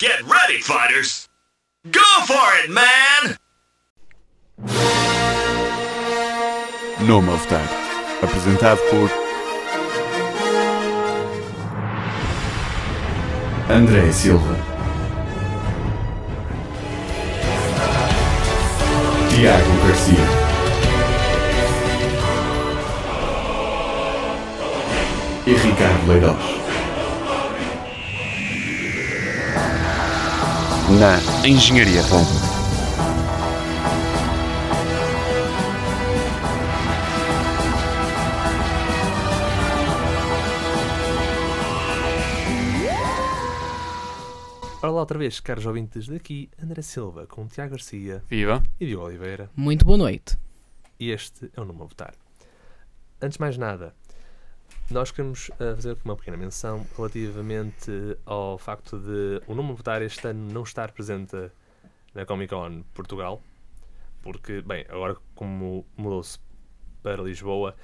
[0.00, 1.28] Get ready, fighters!
[1.88, 3.36] Go for it, man!
[7.48, 7.68] Time.
[8.20, 9.08] Apresentado por
[13.68, 14.56] André Silva,
[19.30, 20.26] Tiago Garcia,
[25.46, 26.53] e Ricardo Leiroz.
[30.90, 32.02] Na Engenharia.
[44.82, 48.62] Olá outra vez, caros ouvintes daqui, André Silva com Tiago Garcia Viva.
[48.78, 49.50] e Diogo Oliveira.
[49.56, 50.38] Muito boa noite.
[51.00, 52.14] E este é o Nome a Votar.
[53.20, 53.94] Antes de mais nada,
[54.90, 57.90] nós queremos eh, fazer uma pequena menção relativamente
[58.24, 61.50] ao facto de o Nome a Votar este ano não estar presente
[62.14, 63.42] na Comic Con Portugal,
[64.22, 66.38] porque, bem, agora como mudou-se
[67.02, 67.74] para Lisboa,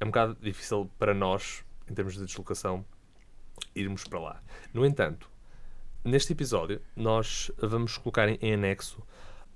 [0.00, 2.84] é um bocado difícil para nós, em termos de deslocação,
[3.74, 4.42] irmos para lá.
[4.74, 5.30] No entanto,
[6.04, 9.02] neste episódio, nós vamos colocar em, anexo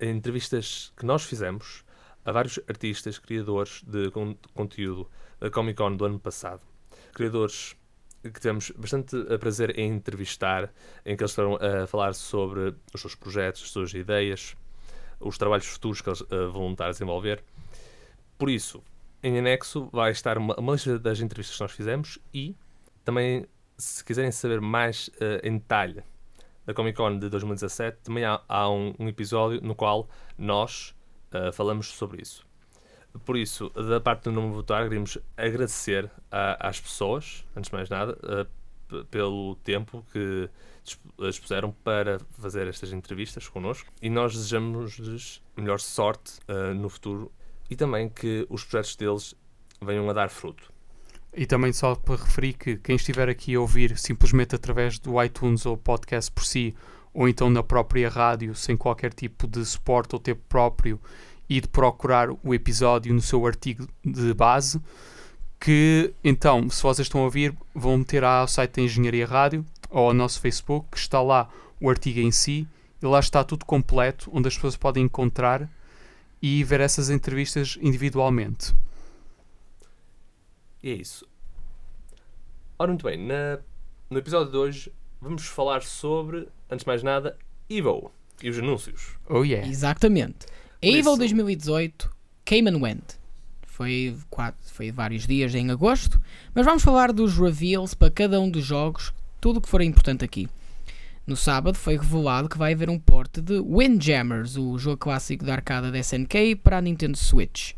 [0.01, 1.85] entrevistas que nós fizemos
[2.25, 6.63] a vários artistas, criadores de con- conteúdo da Comic Con do ano passado.
[7.13, 7.77] Criadores
[8.23, 10.73] que tivemos bastante prazer em entrevistar,
[11.07, 14.55] em que eles estiveram a falar sobre os seus projetos, as suas ideias,
[15.19, 17.43] os trabalhos futuros que eles eh, vão estar a desenvolver.
[18.39, 18.83] Por isso,
[19.23, 22.55] em anexo vai estar uma, uma lista das entrevistas que nós fizemos e
[23.05, 26.03] também, se quiserem saber mais eh, em detalhe
[26.67, 30.95] da Comic Con de 2017, também há, há um, um episódio no qual nós
[31.33, 32.47] uh, falamos sobre isso.
[33.25, 37.89] Por isso, da parte do Nome Votar, queríamos agradecer a- às pessoas, antes de mais
[37.91, 38.17] nada,
[38.89, 40.49] p- pelo tempo que
[41.19, 47.31] dispuseram para fazer estas entrevistas connosco e nós desejamos-lhes melhor sorte uh, no futuro
[47.69, 49.35] e também que os projetos deles
[49.81, 50.73] venham a dar fruto.
[51.37, 55.65] E também só para referir que quem estiver aqui a ouvir simplesmente através do iTunes
[55.67, 56.75] ou podcast por si,
[57.15, 61.01] ou então na própria rádio, sem qualquer tipo de suporte ou tempo próprio,
[61.51, 64.81] e de procurar o episódio no seu artigo de base,
[65.59, 70.07] que então, se vocês estão a ouvir, vão meter ao site da Engenharia Rádio ou
[70.07, 71.51] ao nosso Facebook, que está lá
[71.81, 72.67] o artigo em si,
[73.03, 75.69] e lá está tudo completo, onde as pessoas podem encontrar
[76.41, 78.73] e ver essas entrevistas individualmente.
[80.83, 81.27] E é isso.
[82.79, 83.59] Ora, muito bem, na-
[84.09, 87.37] no episódio de hoje vamos falar sobre, antes de mais nada,
[87.69, 88.11] Evo
[88.43, 89.19] e os anúncios.
[89.29, 89.69] Oh yeah!
[89.69, 90.47] Exatamente.
[90.83, 92.11] Evil isso- 2018
[92.45, 93.19] came and went.
[93.67, 96.21] Foi, quatro, foi vários dias em agosto,
[96.55, 100.25] mas vamos falar dos reveals para cada um dos jogos, tudo o que for importante
[100.25, 100.49] aqui.
[101.27, 105.55] No sábado foi revelado que vai haver um porte de Windjammers, o jogo clássico da
[105.55, 107.73] arcada da SNK, para a Nintendo Switch.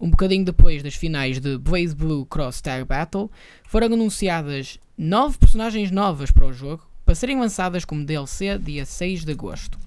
[0.00, 3.30] Um bocadinho depois das finais de Blaze Blue Cross Tag Battle,
[3.66, 9.24] foram anunciadas nove personagens novas para o jogo, para serem lançadas como DLC dia 6
[9.24, 9.78] de agosto.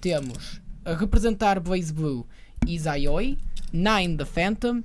[0.00, 2.26] Temos a representar Blaze Blue
[2.66, 3.38] Izayoi,
[3.72, 4.82] Nine the Phantom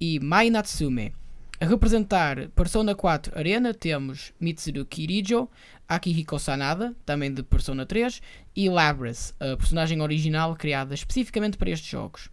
[0.00, 1.12] e Mai Natsume.
[1.60, 5.48] A representar Persona 4 Arena temos Mitsuru Kirijo,
[5.88, 8.20] Akihiko Sanada, também de Persona 3,
[8.56, 12.28] e Labrys, a personagem original criada especificamente para estes jogos.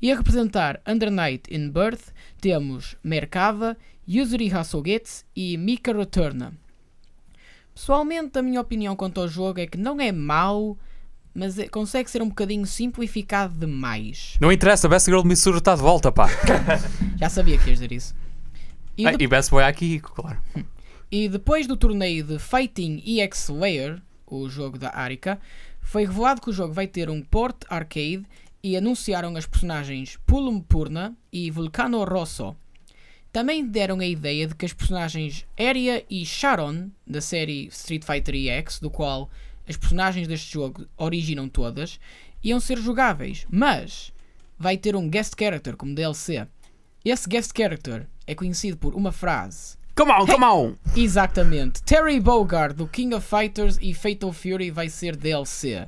[0.00, 3.76] E a representar Under Night in Birth temos Merkava,
[4.08, 6.52] Yuzuri Hasogetsu e Mika Returna.
[7.74, 10.78] Pessoalmente, a minha opinião quanto ao jogo é que não é mau,
[11.36, 14.36] mas é- consegue ser um bocadinho simplificado demais.
[14.40, 16.28] Não interessa, Best Girl Mitsuru está de volta, pá.
[17.16, 18.14] Já sabia que ias dizer isso.
[18.96, 20.38] E, Ah, de- e Best Boy aqui, claro.
[21.12, 25.38] e depois do torneio de Fighting EX Layer, o jogo da Arika,
[25.82, 28.24] foi revelado que o jogo vai ter um port arcade
[28.62, 32.56] e anunciaram as personagens Pulum Purna e Vulcano Rosso.
[33.32, 38.34] Também deram a ideia de que as personagens Aria e Sharon, da série Street Fighter
[38.34, 39.30] EX, do qual
[39.68, 41.98] as personagens deste jogo originam todas,
[42.42, 44.12] iam ser jogáveis, mas
[44.58, 46.46] vai ter um guest character como DLC.
[47.04, 49.76] Esse guest character é conhecido por uma frase.
[49.94, 50.74] Come on, come on!
[50.96, 51.82] Exatamente.
[51.82, 55.86] Terry Bogard, do King of Fighters e Fatal Fury, vai ser DLC.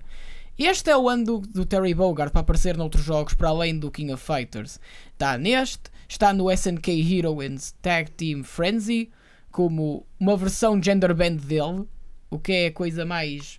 [0.58, 3.90] Este é o ano do, do Terry Bogard para aparecer noutros jogos para além do
[3.90, 4.80] King of Fighters.
[5.12, 9.10] Está neste, está no SNK Heroines Tag Team Frenzy,
[9.52, 11.86] como uma versão gender band dele,
[12.30, 13.57] o que é a coisa mais.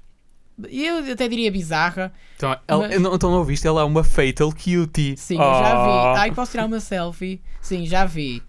[0.69, 2.11] Eu até diria bizarra.
[2.35, 3.67] Então, ela, Mas- não, então não ouviste?
[3.67, 5.15] Ela é uma Fatal Cutie.
[5.17, 5.89] Sim, eu já vi.
[5.89, 6.13] Oh.
[6.17, 7.41] Ai, posso tirar uma selfie?
[7.61, 8.43] Sim, já vi.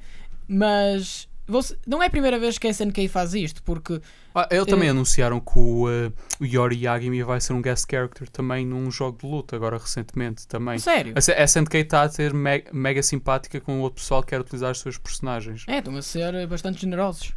[0.49, 4.00] Mas vou- não é a primeira vez que a SNK faz isto, porque
[4.32, 7.85] Ah, eles também Eh, anunciaram que o, uh, o Yori Yagami vai ser um guest
[7.91, 10.79] character também num jogo de luta, agora recentemente também.
[10.79, 11.14] Sério?
[11.17, 14.41] A, a SNK está a ser me- mega simpática com o outro pessoal que quer
[14.41, 15.64] utilizar os seus personagens.
[15.67, 17.32] É, estão a ser bastante generosos.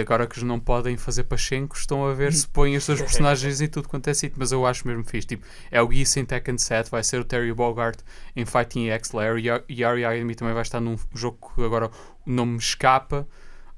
[0.00, 3.66] Agora que não podem fazer pachencos, estão a ver se põem os seus personagens em
[3.66, 4.36] tudo quanto é sítio.
[4.38, 5.26] Mas eu acho mesmo fixe.
[5.26, 7.98] Tipo, é o Geese em Tekken 7, vai ser o Terry Bogart
[8.36, 9.38] em Fighting X Lair.
[9.38, 11.90] E a Yari Yagami também vai estar num jogo que agora
[12.24, 13.26] o nome me escapa.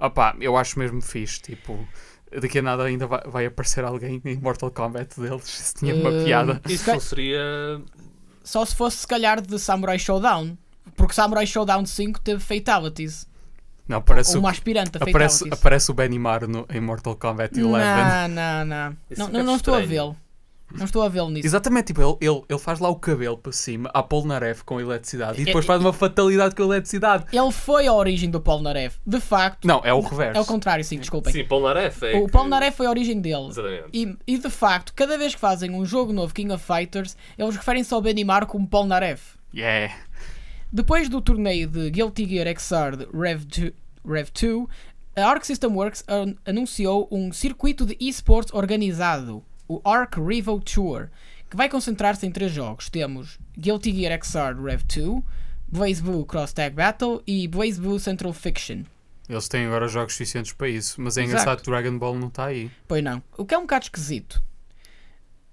[0.00, 1.40] Opá, eu acho mesmo fixe.
[1.42, 1.86] Tipo,
[2.40, 5.44] daqui a nada ainda vai, vai aparecer alguém em Mortal Kombat deles.
[5.46, 6.60] Isso tinha uma Eh, piada.
[6.68, 7.82] Isso Se não ca- seria.
[8.42, 10.56] Só se fosse, se calhar, de Samurai Showdown.
[10.96, 13.28] Porque Samurai Showdown 5 teve Fatalities.
[13.86, 15.60] Não, aparece, Uma o, aspirante a aparece, Fatalities.
[15.60, 17.62] aparece o Benimar no, em Mortal Kombat 11.
[17.70, 18.96] Não, não, não.
[19.10, 19.88] Isso Não, fica não, não estou a estranho.
[19.88, 20.16] vê-lo.
[20.76, 21.46] Não estou a vê-lo nisso.
[21.46, 25.40] Exatamente, tipo, ele, ele, ele faz lá o cabelo para cima, a Polnareff com eletricidade,
[25.40, 27.24] e depois É- faz uma fatalidade com eletricidade.
[27.32, 28.98] Ele foi a origem do Polnareff.
[29.06, 29.66] De facto.
[29.66, 30.38] Não, é o reverso.
[30.38, 31.32] É o contrário, sim, desculpem.
[31.32, 32.16] Sim, Polnareff é.
[32.16, 33.48] o que- Polnareff foi a origem dele.
[33.48, 33.88] Exatamente.
[33.92, 37.56] E, e de facto, cada vez que fazem um jogo novo King of Fighters, eles
[37.56, 39.38] referem-se ao Benimar como Polnareff.
[39.54, 39.92] Yeah.
[40.72, 43.72] Depois do torneio de Guilty Gear Xrd Rev 2,
[44.06, 44.66] Rev 2
[45.16, 51.08] a Arc System Works an- anunciou um circuito de esports organizado, o Arc Revo Tour,
[51.48, 52.88] que vai concentrar-se em três jogos.
[52.88, 55.22] Temos Guilty Gear Xrd Rev 2,
[55.68, 58.82] Blaze Blue Cross Tag Battle e Blaze Blue Central Fiction.
[59.28, 61.30] Eles têm agora jogos suficientes para isso, mas é Exato.
[61.30, 62.68] engraçado que Dragon Ball não está aí.
[62.88, 63.22] Pois não.
[63.38, 64.42] O que é um bocado esquisito.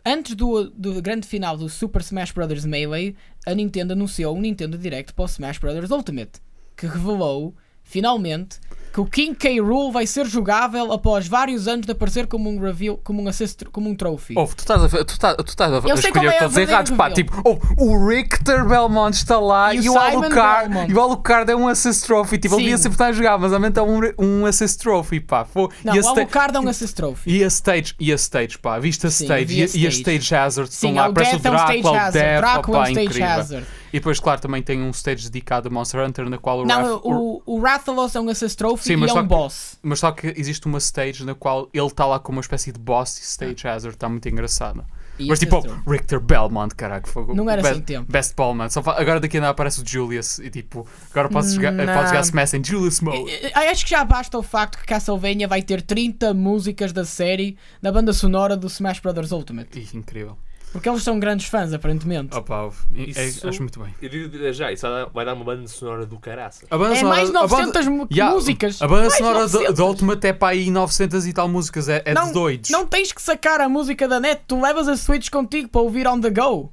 [0.04, 2.66] Antes do, do grande final do Super Smash Bros.
[2.66, 3.16] Melee,
[3.46, 5.92] a Nintendo anunciou um Nintendo Direct para o Smash Bros.
[5.92, 6.42] Ultimate,
[6.76, 7.54] que revelou,
[7.84, 8.60] finalmente,
[8.94, 9.60] que o King K.
[9.62, 13.64] Rool vai ser jogável após vários anos de aparecer como um reveal, como um, assist,
[13.66, 14.34] como um trophy.
[14.38, 17.12] Ouve, tu estás a, tu estás, tu estás a, a escolher é todos errados, pá.
[17.12, 20.92] Tipo, ouve, o Richter Belmont está lá E e, o Alucard, Belmont.
[20.92, 22.38] e o Alucard é um assist trophy.
[22.38, 22.64] Tipo, ele Sim.
[22.64, 25.46] devia sempre estar a jogar, mas aumenta um, um assist trophy, pá.
[25.46, 27.30] Fô- não, e o Alucard é um assist trophy.
[27.30, 29.88] E a stage, e a stage, pá, viste a Sim, stage, vi a e, e
[29.88, 30.18] a stage.
[30.18, 32.12] stage hazard estão Sim, lá, é parece o é stage Drácula, o.
[32.12, 33.28] Death, Drácula é opá, stage incrível.
[33.28, 33.66] hazard.
[33.94, 36.82] E depois, claro, também tem um stage dedicado a Monster Hunter, na qual o, Não,
[36.96, 39.30] Raph- o, o Rathalos é um assist trophy Sim, e mas é só um que-
[39.30, 39.78] boss.
[39.82, 42.80] Mas só que existe uma stage na qual ele está lá com uma espécie de
[42.80, 44.86] boss e stage hazard, está muito engraçada.
[45.20, 45.90] E Mas assist tipo.
[45.90, 48.12] Richter Belmont, caraca, foi Não era best, sem tempo.
[48.12, 48.72] Best Belmont.
[48.72, 52.54] Só agora daqui a nada aparece o Julius e tipo, agora podes jogar, jogar Smash
[52.54, 53.26] em Julius Mode.
[53.56, 57.92] Acho que já basta o facto que Castlevania vai ter 30 músicas da série na
[57.92, 59.32] banda sonora do Smash Bros.
[59.32, 59.90] Ultimate.
[59.98, 60.38] Incrível.
[60.72, 62.36] Porque eles são grandes fãs, aparentemente.
[62.38, 63.96] Opa, é- Isso- acho muito bem.
[64.02, 66.66] Eu digo já, isso vai dar- uma banda sonora do caraça.
[66.70, 68.82] A banda É sonora- mais a banda- 900 Yeah, músicas.
[68.82, 69.76] A banda Mais sonora do, 900.
[69.76, 72.70] do Ultimate é para aí 900 e tal músicas, é, é não, de doidos.
[72.70, 76.06] não tens que sacar a música da net, tu levas a Switch contigo para ouvir
[76.08, 76.72] on the go.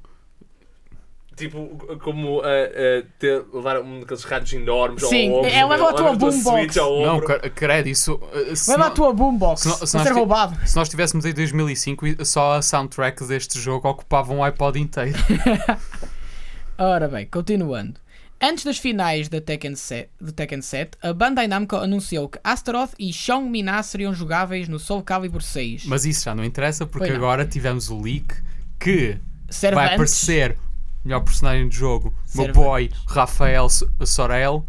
[1.35, 5.51] Tipo, como uh, uh, ter, levar um daqueles rádios enormes Sim, ao ombro.
[5.51, 6.75] é, leva a tua boombox.
[6.77, 7.21] Não,
[7.53, 8.13] credo, isso.
[8.13, 10.57] uh, se Leva não- a tua boombox se não- se nós roubado.
[10.65, 15.17] Se nós estivéssemos em 2005, e- só a soundtrack deste jogo ocupava um iPod inteiro.
[16.77, 17.99] Ora bem, continuando.
[18.41, 22.91] Antes das finais da Tekken 7, do Tekken 7, a Bandai Namco anunciou que Astaroth
[22.99, 25.85] e Shang Mina seriam jogáveis no Soul Calibur 6.
[25.85, 28.35] Mas isso já não interessa porque agora tivemos o leak
[28.77, 30.64] que vai Cervantes, aparecer o
[31.05, 32.53] melhor personagem do jogo, o meu Cervantes.
[32.53, 33.67] boy Rafael
[34.05, 34.65] Sorel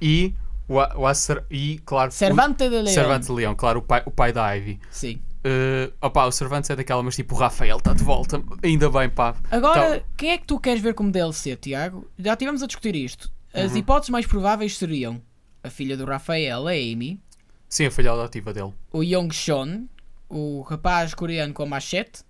[0.00, 0.34] e
[0.68, 2.94] o, o Acer- e claro Cervante de o Leon.
[2.94, 4.80] Cervantes de Leão, claro, o pai, o pai da Ivy.
[4.90, 5.20] Sim.
[5.44, 9.08] Uh, opa, o Cervantes é daquela, mas tipo o Rafael está de volta, ainda bem,
[9.08, 9.34] pá.
[9.50, 12.08] Agora, Então- quem é que tu queres ver como DLC, Tiago?
[12.18, 13.30] Já tivemos a discutir isto.
[13.54, 13.64] Uhum.
[13.64, 15.20] As hipóteses mais prováveis seriam
[15.62, 17.20] a filha do Rafael, a Amy,
[17.68, 18.72] Sim, a filha adotiva dele.
[18.92, 19.86] o Young Shon,
[20.28, 22.22] o rapaz coreano com a machete.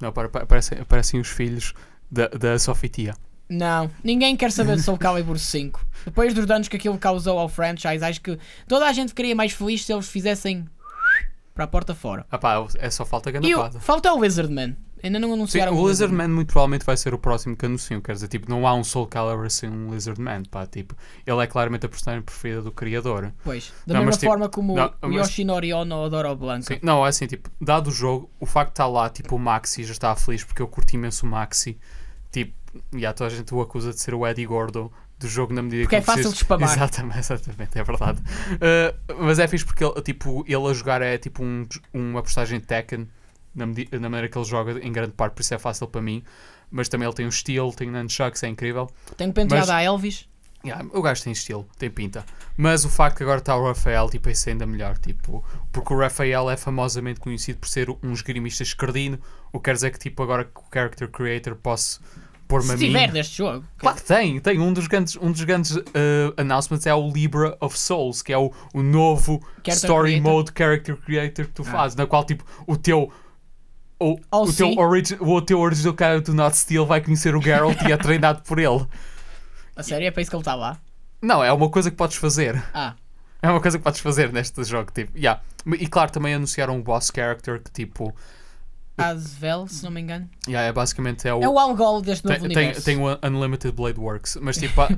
[0.00, 1.72] Não, para- para- aparecem, aparecem os filhos
[2.12, 3.14] da, da Sofitia.
[3.48, 5.84] Não, ninguém quer saber de Soul Calibur 5.
[6.04, 8.38] Depois dos danos que aquilo causou ao franchise, acho que
[8.68, 10.64] toda a gente ficaria mais feliz se eles fizessem
[11.54, 12.24] para a porta fora.
[12.30, 13.80] Ah pá, é só falta ganapada.
[13.80, 14.76] falta o Lizardman.
[15.04, 18.00] Ainda não Sim, anunciaram o Lizardman muito provavelmente vai ser o próximo que anunciam.
[18.00, 20.94] Quer dizer, tipo, não há um Soul Calibur sem um Lizardman, pá, tipo,
[21.26, 23.32] ele é claramente a personagem preferida do criador.
[23.42, 26.72] Pois, da Não, mesma mas tipo- forma como não, mas- Yoshinori Ono adora o Blanca.
[26.74, 29.38] Sim, não, é assim, tipo, dado o jogo, o facto de estar lá, tipo, o
[29.40, 31.76] Maxi já estava feliz porque eu curti imenso o Maxi.
[32.72, 35.62] Tipo, já toda a gente o acusa de ser o Eddie Gordo do jogo na
[35.62, 36.72] medida Porque que é fácil de spamar.
[36.72, 38.20] Exatamente, exatamente, é verdade.
[38.20, 42.58] Uh, mas é fixe porque ele, tipo, ele a jogar é tipo um, uma postagem
[42.60, 43.08] de Tekken
[43.54, 46.00] na, medi- na maneira que ele joga, em grande parte, por isso é fácil para
[46.00, 46.22] mim.
[46.70, 48.90] Mas também ele tem um estilo, tem nunchucks, é incrível.
[49.16, 50.26] Tenho penteado Mas- a Elvis.
[50.64, 52.24] Yeah, o gajo tem estilo, tem pinta.
[52.56, 54.96] Mas o facto que agora está o Rafael, tipo, é ainda melhor.
[54.96, 59.18] Tipo, porque o Rafael é famosamente conhecido por ser um esgrimista escardino.
[59.52, 62.00] O que quer dizer que, tipo, agora que o character creator posso,
[62.52, 62.86] pôr-me a mim.
[62.86, 63.64] tiver deste jogo.
[63.78, 64.58] Claro que tem, tem.
[64.60, 68.38] Um dos grandes, um dos grandes eh, announcements é o Libra of Souls, que é
[68.38, 70.32] o, o novo Character Story creator.
[70.32, 71.70] Mode Character Creator que tu Ah.
[71.70, 73.10] fazes, na qual tipo o teu.
[73.98, 77.40] O, Oh, o, teu origi o teu original character do Not Steel vai conhecer o
[77.40, 78.84] Geralt e é treinado por ele.
[79.76, 80.78] A sério, é para isso que ele está lá?
[81.22, 82.60] Não, é uma coisa que podes fazer.
[82.74, 82.94] Ah,
[83.40, 85.40] É uma coisa que podes fazer neste jogo, tipo, yeah.
[85.78, 88.12] E claro, também anunciaram um boss character que tipo,
[89.04, 90.28] Asvel, se não me engano.
[90.46, 92.84] yeah, é basicamente é o, É o Algol deste novo tem, tem, universo.
[92.84, 94.88] tem o Unlimited Blade Works, mas tipo, a-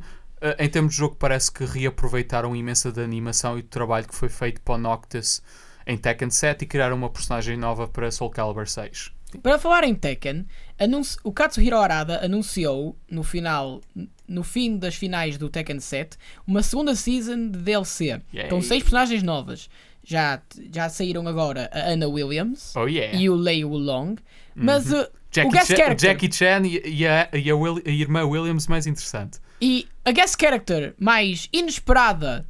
[0.58, 4.28] em termos de jogo parece que reaproveitaram imensa da animação e do trabalho que foi
[4.28, 5.42] feito para o Noctis
[5.86, 9.12] em Tekken 7 e criaram uma personagem nova para Soul Calibur 6.
[9.42, 10.46] Para falar em Tekken,
[10.78, 13.80] anunci- o Katsuhiro Arada anunciou no final,
[14.28, 18.48] no fim das finais do Tekken 7, uma segunda season de DLC Yay.
[18.48, 19.68] com seis personagens novas.
[20.04, 23.16] Já, já saíram agora a Anna Williams Oh yeah!
[23.18, 24.16] e o Lei Wulong,
[24.54, 27.82] mas uh, Jackie, o guest Chan, character Jackie Chan e, e a, e a Will-
[27.84, 29.38] a irmã Williams mais interessante.
[29.60, 32.46] e a guest character mais inesperada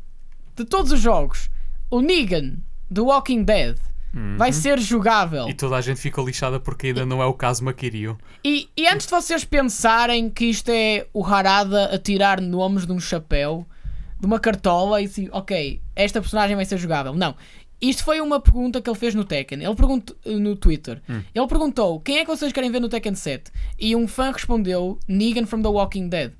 [0.56, 1.48] de todos os jogos,
[1.90, 2.56] o Negan
[2.90, 3.76] do Walking Dead,
[4.36, 5.44] vai ser jogável.
[5.44, 5.50] Uhum.
[5.50, 8.16] E toda a gente fica lixada porque ainda não é o caso Makirio.
[8.44, 12.92] E, e antes de vocês pensarem que isto é o Harada a tirar nomes de
[12.92, 13.66] um chapéu,
[14.24, 17.14] de uma cartola e assim, ok, esta personagem vai ser jogável.
[17.14, 17.36] Não.
[17.80, 19.62] Isto foi uma pergunta que ele fez no Tekken.
[19.62, 21.02] Ele perguntou no Twitter.
[21.34, 23.52] Ele perguntou: quem é que vocês querem ver no Tekken 7?
[23.78, 26.32] E um fã respondeu: Negan from The Walking Dead.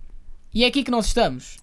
[0.55, 1.59] E é aqui que nós estamos.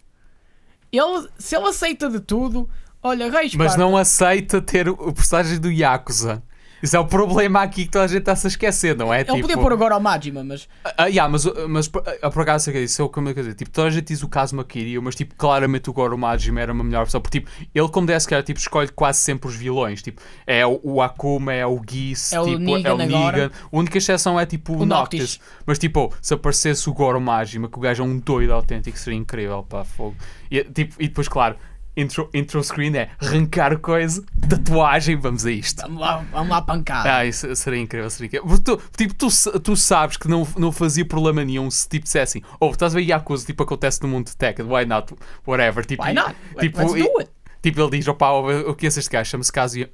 [0.92, 2.70] Ele, se ele aceita de tudo,
[3.02, 6.44] olha, Reis, Mas não aceita ter o personagem do Yakuza.
[6.82, 9.22] Isso é o problema aqui que toda a gente está-se a esquecer, não é?
[9.22, 12.72] ele podia pôr agora ao Majima, mas Ah, yeah, mas, mas por- ah, por acaso
[12.72, 13.54] isso é o que eu quero dizer.
[13.56, 16.74] Tipo, toda a gente diz o Kazuma Kiryu, mas tipo, claramente o Goro Majima era
[16.74, 17.22] uma melhor opção.
[17.22, 20.02] Porque tipo, ele como cara, tipo, escolhe quase sempre os vilões.
[20.02, 23.38] Tipo, é o, o Akuma, é o Geese, É o tipo, Negan é o agora.
[23.38, 23.52] Negan.
[23.72, 25.20] A única exceção é tipo o, O Noctis.
[25.20, 25.40] Noctis.
[25.66, 29.18] Mas tipo, se aparecesse o Goro Majima, que o gajo é um doido autêntico, seria
[29.20, 30.16] incrível, pá, fogo.
[30.50, 31.56] E, tipo, e depois, claro,
[31.96, 35.82] intro, intro screen é arrancar coisa, tatuagem, vamos a isto.
[35.82, 37.18] vamos lá, vamos lá pancada.
[37.18, 38.58] Ah, isso seria incrível, seria incrível.
[38.60, 39.28] Tu, tipo, tu,
[39.60, 43.06] tu sabes que não, não fazia problema nenhum se tipo dissessem, ou estás a ver
[43.06, 45.14] Yakuza, tipo acontece no mundo de Tekken, why not,
[45.46, 45.86] whatever.
[45.86, 46.36] Tipo, Why not?
[46.60, 47.32] Tipo, Let's e- do it.
[47.62, 49.30] Tipo, ele diz, opá, o que é este gajo?
[49.30, 49.52] Chama-se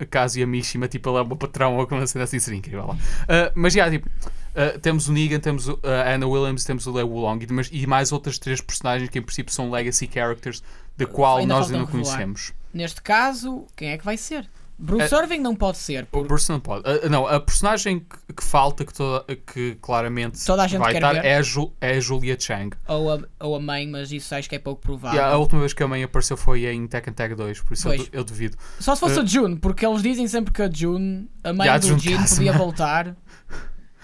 [0.10, 2.96] Kazuya, Mishima, tipo, ele é o meu patrão, ou como assim, assim, seria incrível.
[3.28, 4.10] Ah, mas já, tipo,
[4.58, 7.70] ah, temos o Negan, temos o- a Anna Williams, temos o Lei Wulong, e, mas-
[7.72, 10.62] e mais outras três personagens que em princípio são legacy characters,
[10.98, 12.52] da qual Ainda nós ainda não conhecemos.
[12.74, 14.50] Neste caso, quem é que vai ser?
[14.80, 16.06] Bruce É- Irving não pode ser.
[16.06, 16.84] Porque Bruce não pode.
[16.88, 21.26] Ah, não, a personagem que, que falta, que, toda, que claramente Toda vai estar, ver.
[21.26, 22.78] é a, Ju- é a Julia Chang.
[22.88, 25.20] Ou, a, ou a mãe, mas isso acho que é pouco provável.
[25.20, 27.92] E a, última vez que a mãe apareceu foi em Tekken Tag 2, por isso
[27.92, 28.56] eu, eu duvido.
[28.80, 31.66] Só se fosse Uh, a June, porque eles dizem sempre que a June, a mãe
[31.66, 33.16] Yeah, do June Jin, podia voltar.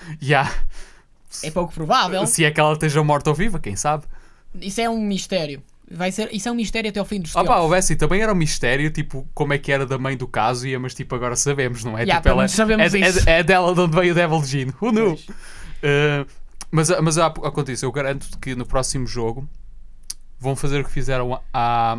[0.21, 0.51] Yeah.
[1.43, 2.25] É pouco provável.
[2.27, 4.05] Se é que ela esteja morta ou viva, quem sabe?
[4.61, 5.63] Isso é um mistério.
[5.91, 7.55] Vai ser, isso é um mistério até ao fim dos Ah tempos.
[7.55, 10.67] pá, o também era um mistério, tipo, como é que era da mãe do caso,
[10.67, 12.01] e, mas tipo, agora sabemos, não é?
[12.03, 13.29] Yeah, tipo, ela, sabemos é, é- isso.
[13.29, 14.73] é dela de onde veio o Devil Jean.
[14.81, 15.13] Who knew?
[15.13, 16.25] Uh,
[16.71, 19.47] mas mas há- acontece, eu garanto que no próximo jogo
[20.39, 21.97] vão fazer o que fizeram à,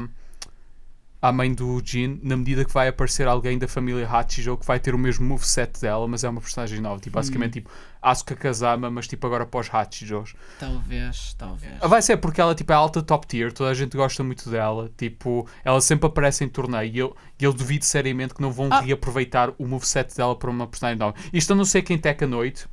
[1.25, 4.79] à mãe do Jin, na medida que vai aparecer alguém da família Hachijo que vai
[4.79, 7.01] ter o mesmo moveset dela, mas é uma personagem nova.
[7.01, 7.71] Tipo, basicamente, tipo,
[8.03, 10.35] Asuka Kazama, mas tipo agora pós Hachijos.
[10.61, 11.73] Talvez, talvez.
[11.81, 14.91] Vai ser porque ela tipo, é alta top tier, toda a gente gosta muito dela.
[14.99, 18.69] Tipo, ela sempre aparece em torneio e eu, e eu duvido seriamente que não vão
[18.71, 18.81] Ah.
[18.81, 21.17] reaproveitar o moveset dela para uma personagem nova.
[21.33, 22.67] Isto a não ser quem teca a noite,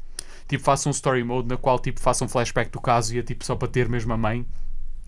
[0.50, 3.24] tipo, façam um story mode na qual tipo, façam um flashback do caso e é
[3.24, 4.46] tipo só para ter mesmo a mãe.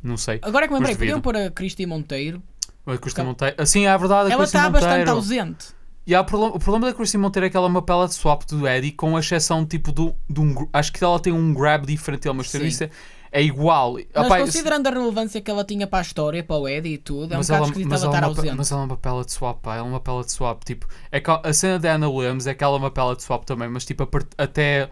[0.01, 0.39] Não sei.
[0.41, 2.41] Agora que me lembrei, podiam pôr a Cristi Monteiro.
[2.85, 3.55] Mas Cristian Monteiro.
[3.57, 5.67] Assim, é a verdade, a Ela está bastante ausente.
[6.05, 8.13] E há o, problema, o problema da Christine Monteiro é que ela é uma palette
[8.13, 10.67] swap do Eddie, com a exceção tipo do, de um.
[10.73, 12.89] Acho que ela tem um grab diferente dele, mas isso é,
[13.31, 13.93] é igual.
[14.13, 16.97] Mas Opá, considerando a relevância que ela tinha para a história, para o Eddie e
[16.97, 18.57] tudo, é um mas bocado ela, esquisito mas, ela ela estar é uma, ausente.
[18.57, 20.63] mas ela é uma palette swap, pá, ela é uma palette swap.
[20.65, 23.69] Tipo, é a cena da Anna Williams é que ela é uma palette swap também,
[23.69, 24.89] mas tipo, a até.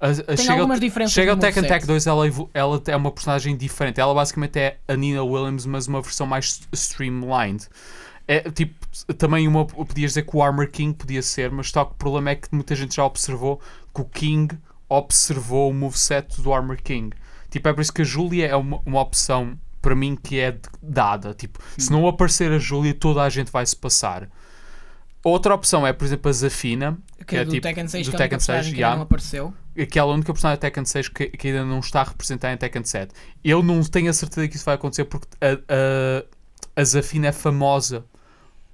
[0.00, 1.64] A- a- Tem chega, algumas ao- diferenças chega ao Tekken.
[1.66, 4.00] Tag 2, ela, ela é uma personagem diferente.
[4.00, 7.66] Ela basicamente é a Nina Williams, mas uma versão mais streamlined.
[8.26, 8.74] É, tipo,
[9.18, 12.30] também uma, podias dizer que o Armor King podia ser, mas só que o problema
[12.30, 13.60] é que muita gente já observou
[13.94, 14.56] que o King
[14.88, 17.14] observou o moveset do Armor King.
[17.50, 20.56] Tipo, é por isso que a Julia é uma, uma opção para mim que é
[20.82, 21.34] dada.
[21.34, 24.28] Tipo, se não aparecer a Julia, toda a gente vai se passar.
[25.22, 28.10] Outra opção é, por exemplo, a Zafina, Que que é do tipo Tekken 6, do
[28.10, 28.92] que é Tekken 6, personagem que yeah.
[28.92, 29.54] ainda não apareceu.
[29.78, 33.12] aquela única personagem de Tekken 6 que, que ainda não está representada em Tekken 7.
[33.44, 37.32] Eu não tenho a certeza que isso vai acontecer porque a, a, a Zafina é
[37.32, 38.04] famosa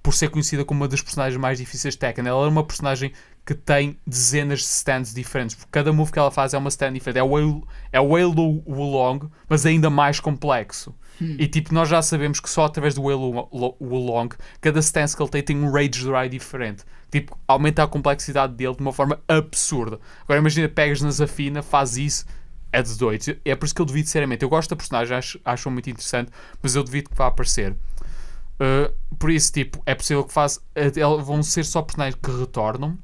[0.03, 2.29] por ser conhecida como uma das personagens mais difíceis de Tekken.
[2.29, 3.13] Ela é uma personagem
[3.45, 6.93] que tem dezenas de stands diferentes, porque cada move que ela faz é uma stand
[6.93, 7.19] diferente.
[7.19, 7.63] É o Whale,
[7.93, 10.95] é o Wulong, mas ainda mais complexo.
[11.21, 14.29] E tipo, nós já sabemos que só através do Wulong,
[14.61, 16.85] cada stance que ele tem tem um Rage Dry diferente.
[17.11, 19.99] Tipo, aumenta a complexidade dele de uma forma absurda.
[20.23, 22.27] Agora imagina, pegas na Zafina, faz isso,
[22.73, 23.37] é de doido.
[23.45, 24.43] É por isso que eu duvido seriamente.
[24.43, 26.31] Eu gosto da personagem, acho, acho muito interessante,
[26.63, 27.73] mas eu duvido que vá aparecer.
[27.73, 30.61] Uh, por isso, tipo, é possível que faça.
[30.61, 32.99] uh, Vão ser só personagens que retornam,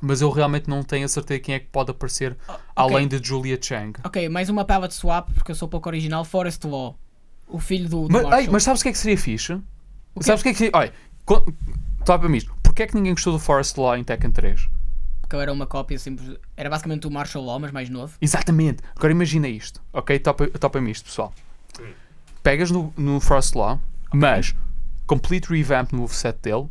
[0.00, 2.36] mas eu realmente não tenho a certeza quem é que pode aparecer
[2.74, 3.98] além de Julia Chang.
[4.04, 6.24] Ok, mais uma palette swap, porque eu sou pouco original.
[6.24, 6.98] Forest Law.
[7.48, 8.40] O filho do, do Mas, Marshall.
[8.42, 9.52] ei, mas sabes o que é que seria fixe?
[9.54, 10.24] O quê?
[10.24, 10.72] Sabes o que é que seria.
[10.74, 10.92] Olha,
[11.24, 11.46] co-
[12.04, 12.54] topa-me isto.
[12.62, 14.68] Porquê é que ninguém gostou do Forest Law em Tekken 3?
[15.20, 16.36] Porque eu era uma cópia simples.
[16.56, 18.14] Era basicamente o Marshall Law, mas mais novo.
[18.20, 18.82] Exatamente.
[18.96, 20.18] Agora imagina isto, ok?
[20.18, 21.32] Topa- Topa-me isto, pessoal.
[22.42, 23.80] Pegas no, no Forest Law,
[24.12, 24.54] mas
[25.06, 26.66] complete revamp no moveset dele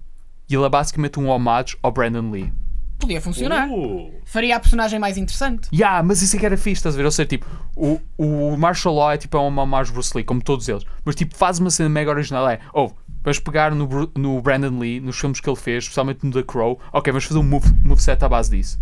[0.50, 2.52] e ele é basicamente um homage ao Brandon Lee.
[3.00, 3.70] Podia funcionar.
[3.70, 5.70] Uh, Faria a personagem mais interessante.
[5.74, 7.06] Yeah, mas isso é que era fixe, estás a ver?
[7.06, 10.42] Ou seja, tipo, o, o Martial Law é tipo é uma homage Bruce Lee, como
[10.42, 10.84] todos eles.
[11.06, 12.50] Mas tipo, faz uma cena mega original.
[12.50, 16.32] É, ou vamos pegar no, no Brandon Lee, nos filmes que ele fez, especialmente no
[16.32, 16.80] The Crow.
[16.92, 18.80] Ok, vamos fazer um move, moveset à base disso.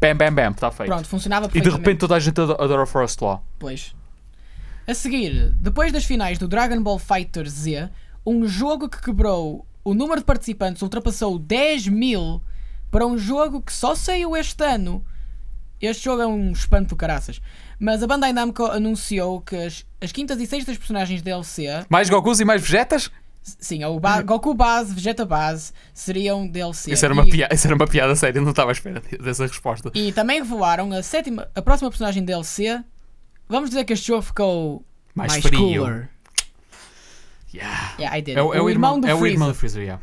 [0.00, 0.88] Bam, bam, bam, está feito.
[0.90, 3.42] Pronto, funcionava e de repente toda a gente ado- adora o Forest Law.
[3.58, 3.94] Pois.
[4.86, 7.88] A seguir, depois das finais do Dragon Ball Fighter Z,
[8.24, 12.40] um jogo que quebrou o número de participantes ultrapassou 10 mil
[12.90, 15.04] para um jogo que só saiu este ano.
[15.80, 17.40] Este jogo é um espanto do caraças.
[17.78, 22.40] Mas a Bandai Namco anunciou que as, as quintas e sextas personagens DLC, Mais Gokus
[22.40, 23.10] e mais Vegetas?
[23.42, 26.90] sim, é o ba Goku base, Vegeta base, seriam DLC.
[26.92, 29.46] Isso era, uma E- piada, isso era uma piada séria, não estava à espera dessa
[29.46, 29.90] resposta.
[29.94, 32.82] E também revelaram a sétima, a próxima personagem DLC.
[33.48, 35.60] Vamos dizer que este jogo ficou Mais mais, frio.
[35.60, 36.08] cooler.
[37.54, 37.94] Yeah.
[37.98, 38.36] Yeah, I did.
[38.36, 39.34] É, o- é o, irmão, do é o Freezer.
[39.34, 40.02] irmão do Freezer, yeah.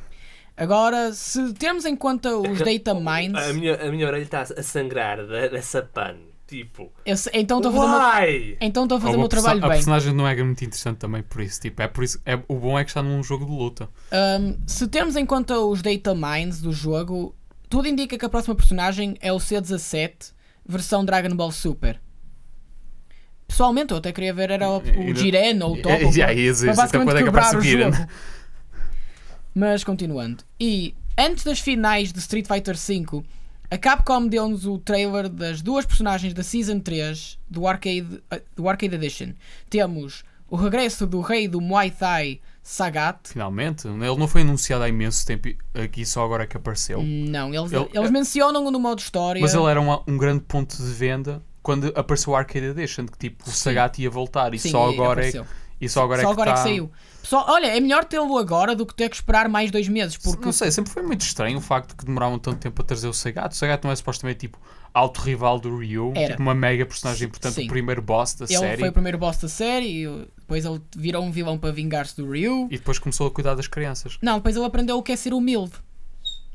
[0.56, 4.64] Agora, se temos em conta os data mines, a, minha, a minha orelha está a
[4.64, 6.16] sangrar da- dessa pan.
[6.46, 8.58] Tipo, eu então estou a fazer, o meu- why?
[8.62, 9.78] então estou a fazer o meu a trabalho A bem.
[9.78, 11.60] personagem não é muito interessante também por isso.
[11.60, 13.90] Tipo, é por isso é, o bom é que está num jogo de luta.
[14.12, 17.34] Um, se temos em conta os data mines do jogo,
[17.70, 20.32] tudo indica que a próxima personagem é o C17,
[20.64, 22.00] versão Dragon Ball Super.
[23.48, 25.96] Pessoalmente, eu até queria ver era o, o Jiren ou o Top.
[25.96, 27.92] É, já, isso, isso, então quando é que aparece o Jiren?
[29.54, 30.44] Mas continuando.
[30.60, 33.24] E antes das finais de Street Fighter V,
[33.70, 38.68] a Capcom deu-nos o trailer das duas personagens da Season 3 do Arcade, eh, do
[38.70, 39.34] Arcade Edition.
[39.70, 43.30] Temos o regresso do rei do Muay Thai, Sagat.
[43.30, 43.88] Finalmente.
[43.88, 47.02] Ele não foi anunciado há imenso tempo aqui só agora é que apareceu.
[47.04, 49.42] Não, eles, Ele- eles mencionam no modo história.
[49.42, 53.18] Mas ele era um, um grande ponto de venda quando apareceu o Arcade Edition, que
[53.18, 55.46] tipo, o Sagat ia voltar e Sim, só agora, é, apareceu.
[55.80, 56.92] E só agora Só é que agora é que tá- saiu.
[57.22, 60.18] Pessoal, olha, é melhor tê-lo agora do que ter que esperar mais dois meses.
[60.18, 62.86] Porque Não sei, sempre foi muito estranho o facto de que demoravam tanto tempo a
[62.86, 63.54] trazer o Sagat.
[63.54, 64.60] O Sagat não é supostamente tipo
[64.94, 66.32] alto rival do Ryu, Era.
[66.32, 67.66] tipo uma mega personagem, portanto, Sim.
[67.66, 68.78] o primeiro boss da ele série.
[68.80, 72.30] foi o primeiro boss da série e depois ele virou um vilão para vingar-se do
[72.30, 72.68] Ryu.
[72.70, 74.18] E depois começou a cuidar das crianças.
[74.22, 75.72] Não, depois ele aprendeu o que é ser humilde.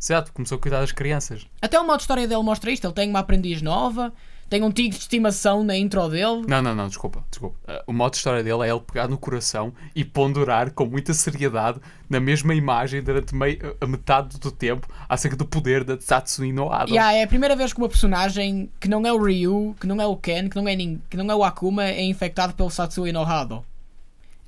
[0.00, 1.46] Exato, começou a cuidar das crianças.
[1.60, 2.86] Até o modo história dele mostra isto.
[2.86, 4.12] Ele tem uma aprendiz nova,
[4.48, 6.44] tem um tigre de estimação na intro dele.
[6.48, 7.56] Não, não, não, desculpa, desculpa.
[7.68, 11.12] Uh, o modo de história dele é ele pegar no coração e ponderar com muita
[11.14, 16.52] seriedade na mesma imagem durante mei- a metade do tempo acerca do poder da Tatsumi
[16.52, 16.90] no Ado.
[16.90, 20.00] Yeah, é a primeira vez que uma personagem que não é o Ryu, que não
[20.00, 23.12] é o Ken, que não é, que não é o Akuma, é infectado pelo Satsui
[23.12, 23.64] no Hado.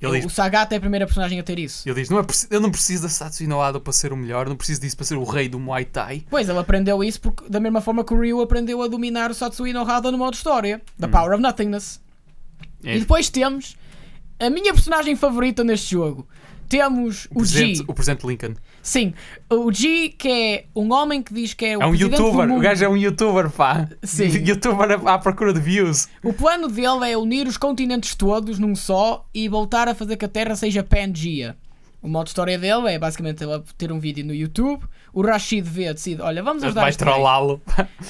[0.00, 1.86] Ele O diz, Sagat é a primeira personagem a ter isso.
[1.88, 4.48] ele diz não é eu não preciso da Tatsumi no Ado para ser o melhor,
[4.48, 6.24] não preciso disso para ser o rei do Muay Thai.
[6.30, 9.34] Pois, ele aprendeu isso porque, da mesma forma que o Ryu aprendeu a dominar o
[9.34, 10.80] Satsui no Hado no modo história.
[10.98, 11.10] The Hum.
[11.10, 12.00] Power of Nothingness.
[12.82, 13.76] É, E depois temos
[14.38, 16.26] a minha personagem favorita neste jogo.
[16.70, 17.84] Temos o, o, G.
[17.88, 18.54] o presente Lincoln.
[18.80, 19.12] Sim,
[19.50, 22.60] o G que é um homem que diz que é o É um youtuber, o
[22.60, 23.88] gajo é um youtuber, pá.
[24.04, 24.28] Sim.
[24.46, 26.08] Youtuber à procura de views.
[26.22, 30.24] O plano dele é unir os continentes todos num só e voltar a fazer que
[30.24, 31.56] a Terra seja Pangea.
[32.00, 34.84] O modo de história dele é basicamente ele ter um vídeo no YouTube.
[35.12, 37.60] O Rashid vê, decide: olha, vamos ajudar Vai trollá-lo.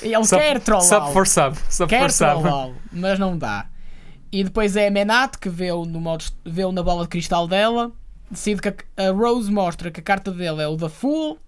[0.02, 0.86] Ele Sub- quer trollá-lo.
[1.06, 1.56] Sub for sub.
[1.68, 2.28] Sub Quer for sub.
[2.42, 3.66] trollá-lo, mas não dá.
[4.30, 7.90] E depois é a Menat que vê-o no modo, vê na bola de cristal dela.
[8.30, 11.38] Decide que a, Rose mostra que a carta dele é o da Fool.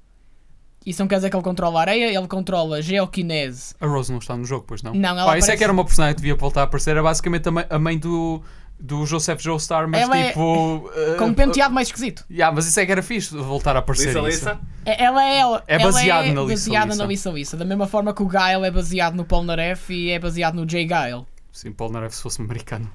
[0.84, 3.72] Isso não quer dizer que ele controla a areia, ele controla geokinese.
[3.80, 4.92] A Rose não está no jogo, pois não?
[4.92, 6.90] Não, ela Pá, isso é aparece- que era uma personagem que devia voltar a aparecer.
[6.90, 8.42] Era basicamente a mãe, a mãe do,
[8.80, 10.90] do Joseph Joestar, mas Ela é- tipo.
[10.96, 12.24] eh, Com um penteado mais esquisito.
[12.28, 14.08] yeah, mas isso é que era fixe voltar a aparecer.
[14.08, 14.28] Lisa, isso.
[14.48, 14.60] Lisa?
[14.84, 17.02] É- Ela é, ela, É baseado ela é na Lisa baseada Lisa.
[17.04, 17.56] na Lisa Lisa.
[17.56, 20.84] Da mesma forma que o Guile é baseado no Polnareff e é baseado no Jay
[20.84, 21.24] Guile.
[21.52, 22.90] Sim, Paul Narev se fosse americano.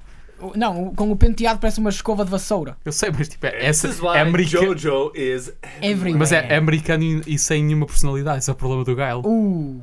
[0.54, 2.76] Não, com o penteado parece uma escova de vassoura.
[2.84, 4.76] Eu sei, mas tipo, é, This essa, is why é americano.
[4.78, 6.18] Jojo is Everywhere.
[6.18, 8.38] Mas é, é americano e, e sem nenhuma personalidade.
[8.38, 9.22] Esse é o problema do Gael.
[9.24, 9.82] Uh,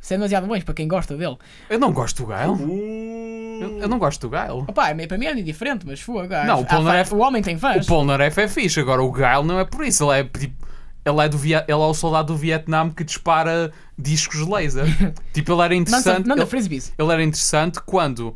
[0.00, 1.36] Isso é demasiado longe para quem gosta dele.
[1.70, 2.52] Eu não gosto do Gael.
[2.52, 4.64] Uh, Eu, eu não gosto do Gael.
[4.66, 6.26] Opa, é- para mim é diferente, mas fogo.
[6.46, 7.86] Não, o Polnareff- o homem tem O fãs.
[7.86, 10.10] Polnareff é fixe, agora o Gael não é por isso.
[10.12, 10.64] Ele é tipo.
[11.06, 14.86] Ele é, do Via- ele é o soldado do Vietnã que dispara discos laser.
[15.34, 16.26] tipo, ele era Manda, interessante.
[16.26, 16.92] manda ele, frisbees.
[16.98, 18.34] ele era interessante quando.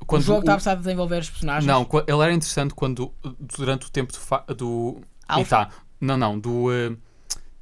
[0.00, 1.66] O quando jogo o- está a precisar de desenvolver os personagens.
[1.66, 4.12] Não, ele era interessante quando, uh, durante o tempo
[4.56, 5.00] do.
[5.28, 5.66] Alpha.
[5.66, 6.96] tá, não, não, do uh,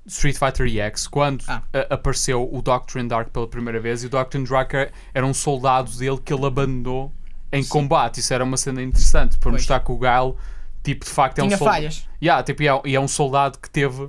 [0.07, 1.63] Street Fighter EX, quando Ah.
[1.75, 5.35] uh, apareceu o Doctrine Dark pela primeira vez, e o Doctrine Dark era, era um
[5.35, 7.11] soldado dele que ele abandonou
[7.51, 8.21] em combate.
[8.21, 9.63] Isso era uma cena interessante para Pois.
[9.63, 10.35] mostrar que o Gale,
[10.83, 11.77] tipo, de facto, é um Tinha soldado.
[11.77, 12.09] falhas.
[12.23, 14.09] Yeah, tipo, e é, e é um soldado que teve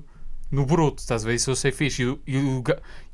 [0.52, 1.36] no bruto, estás a ver?
[1.36, 2.04] Isso eu sei fixe.
[2.04, 2.64] E, o- e, o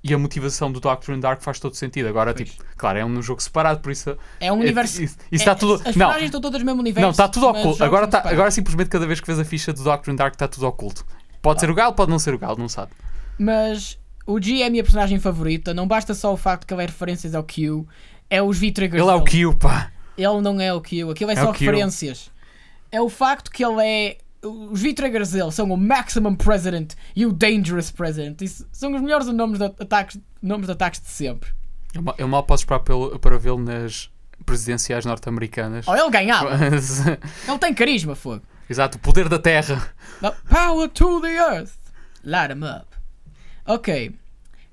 [0.04, 2.08] e a motivação do Doctrine Dark faz todo sentido.
[2.08, 2.50] Agora, Pois.
[2.52, 4.17] tipo, claro, é um jogo separado, por isso.
[4.39, 5.02] É um universo.
[5.04, 5.74] Isso, isso está é- tudo.
[5.76, 7.04] As Não, personagens estão todas no mesmo universo.
[7.04, 7.84] não, está tudo oculto.
[7.84, 10.67] Agora, tá, agora simplesmente cada vez que vês a ficha do Doctrine Dark está tudo
[10.67, 11.06] oculto.
[11.41, 12.91] Pode ser o Galo, pode não ser o Galo, não sabe.
[13.39, 15.74] Mas o G é a minha personagem favorita.
[15.74, 17.86] Não basta só o facto que ele é referências ao Q.
[18.30, 19.02] É os V-Triggers.
[19.02, 19.24] Ele é o.
[19.24, 19.91] Q, pá.
[20.17, 21.10] Ele não é o Q.
[21.10, 22.30] Aquilo é, É só referências.
[22.91, 24.17] É o facto que ele é.
[24.43, 28.41] Os V-Triggers dele são o Maximum President e o Dangerous President.
[28.41, 31.51] Isso são os melhores nomes de ataques, nomes de ataques de sempre.
[31.93, 34.10] Eu, mal- eu mal posso esperar pelo- para vê-lo nas
[34.45, 35.88] presidenciais norte-americanas.
[35.88, 36.49] Oh, ele ganhava.
[37.47, 38.41] Ele tem carisma, fogo.
[38.67, 39.93] Exato, o poder da terra.
[40.21, 41.73] The Power to the Earth.
[42.23, 42.88] Light 'em up.
[43.67, 44.15] Ok.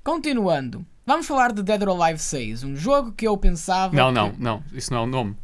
[0.03, 0.85] Continuando.
[1.05, 2.63] Vamos falar de Dead or Alive 6.
[2.63, 3.95] Um jogo que eu pensava.
[3.95, 4.63] Não, que- não, não.
[4.73, 5.35] Isso não é o nome.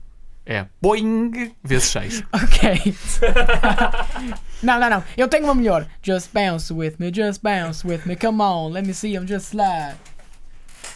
[0.45, 2.23] É Boing vezes 6.
[2.31, 2.95] Ok.
[4.61, 5.03] não, não, não.
[5.17, 5.87] Eu tenho uma melhor.
[6.03, 8.15] Just bounce with me, just bounce with me.
[8.15, 9.95] Come on, let me see him just slide.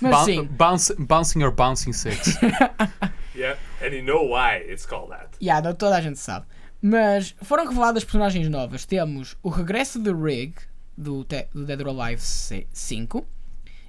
[0.02, 2.38] Mas sim, bounce, bouncing or bouncing 6.
[3.36, 5.30] yeah, and you know why it's called that.
[5.42, 6.46] yeah, não, toda a gente sabe.
[6.82, 8.86] Mas foram reveladas personagens novas.
[8.86, 10.54] Temos o regresso de Rig,
[10.98, 13.26] do, do Dead or Alive C- 5.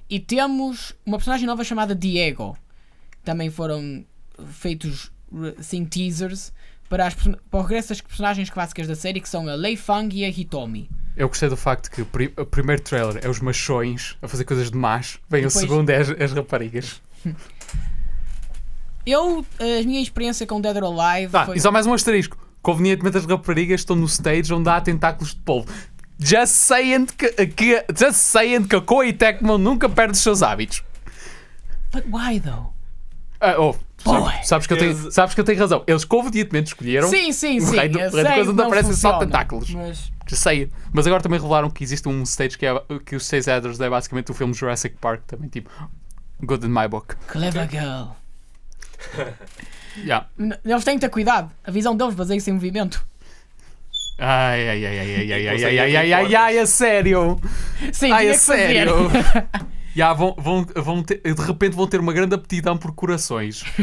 [0.09, 2.57] E temos uma personagem nova chamada Diego.
[3.23, 4.03] Também foram
[4.49, 5.11] feitos
[5.57, 6.51] assim, teasers
[6.89, 10.13] para, as, para o regresso das personagens clássicas da série, que são a Lei Fang
[10.15, 10.89] e a Hitomi.
[11.15, 14.45] Eu gostei do facto que o, pri- o primeiro trailer é os machões a fazer
[14.45, 15.19] coisas de macho.
[15.29, 17.01] Vem Depois- o segundo é as, as raparigas.
[19.05, 21.57] Eu, a minha experiência com Dead or Alive Ah, foi...
[21.57, 22.37] e só mais um asterisco.
[22.61, 25.67] Convenientemente as raparigas estão no stage onde há tentáculos de polvo.
[26.19, 30.83] Just saying que, que, just saying que a Koei Tecmo nunca perde os seus hábitos.
[31.91, 32.71] But why though?
[33.39, 33.75] Ah, oh,
[34.43, 35.83] Sabes, que eu tenho, sabes que eu tenho razão.
[35.87, 37.07] Eles convenientemente escolheram.
[37.07, 37.77] Sim, sim, o sim.
[37.77, 39.69] rei do- rei sei coisa não aparecem só tentáculos.
[39.73, 40.69] Mas Just saying.
[40.93, 42.73] Mas agora também revelaram que existe um stage que, é,
[43.05, 45.21] que os seis headers é basicamente o filme Jurassic Park.
[45.27, 45.69] Também tipo,
[46.43, 47.15] good in my book.
[47.27, 48.07] clever girl.
[49.97, 50.25] Yeah.
[50.63, 51.51] Eles têm que ter cuidado.
[51.65, 53.05] A visão deles baseia-se em movimento.
[54.17, 56.39] Ai, ai, ai, ai, ai, ai, ai, ai, Consegue ai, ai, abrir ai, portas.
[56.41, 57.41] ai, a sério.
[57.91, 58.67] Sim, Ai, tinha a que fazer.
[58.67, 58.95] sério.
[59.95, 63.63] Já vão, vão, vão ter, de repente vão ter uma grande aptidão por corações.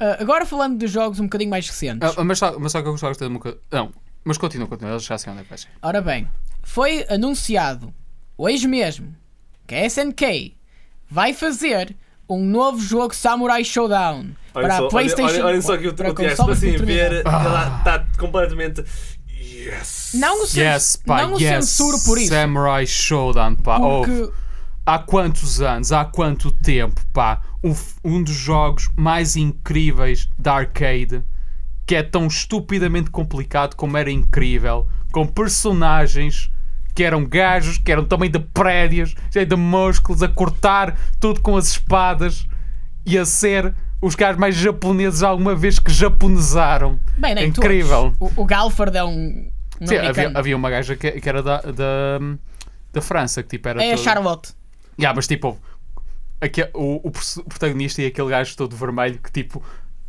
[0.00, 2.18] Ah, agora falando de jogos um bocadinho mais recentes.
[2.18, 3.56] Ah, mas, só, mas só que eu gostava de uma coisa.
[3.70, 3.92] Não,
[4.24, 4.90] mas continua, continua.
[4.90, 5.68] Eles já sei onde é que vai ser.
[5.80, 6.28] Ora bem,
[6.64, 7.94] foi anunciado
[8.36, 9.14] hoje mesmo
[9.66, 10.56] que a SNK
[11.08, 11.94] vai fazer
[12.28, 15.94] um novo jogo Samurai Showdown Olha para só, a PlayStation olha, olha só que o,
[15.94, 17.78] para o Tiago, consoles assim, ver, determinado.
[17.78, 18.84] está completamente.
[19.28, 20.12] Yes!
[20.14, 21.66] Não o, Yes, pá, não o yes.
[21.66, 22.28] censuro por isso.
[22.28, 23.78] Samurai Showdown, pá.
[23.78, 24.32] Porque Ouve.
[24.86, 31.22] Há quantos anos, há quanto tempo, pá, um, um dos jogos mais incríveis da arcade,
[31.86, 36.50] que é tão estupidamente complicado como era incrível, com personagens
[36.94, 41.56] que eram gajos, que eram também de prédios, cheios de músculos, a cortar tudo com
[41.56, 42.46] as espadas
[43.04, 47.00] e a ser os gajos mais japoneses alguma vez que japonesaram.
[47.16, 48.14] Bem, nem Incrível.
[48.18, 48.36] todos.
[48.36, 51.60] O, o Galford é um, um Sim, havia, havia uma gaja que, que era da,
[51.62, 52.18] da,
[52.92, 54.52] da França, que tipo era É a todo- Charlotte.
[54.98, 55.58] Yeah, mas tipo,
[56.40, 57.10] aque- o, o
[57.48, 59.62] protagonista e aquele gajo todo vermelho que tipo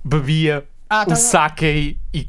[0.04, 2.28] bebia Ah, o tá- sake e, e,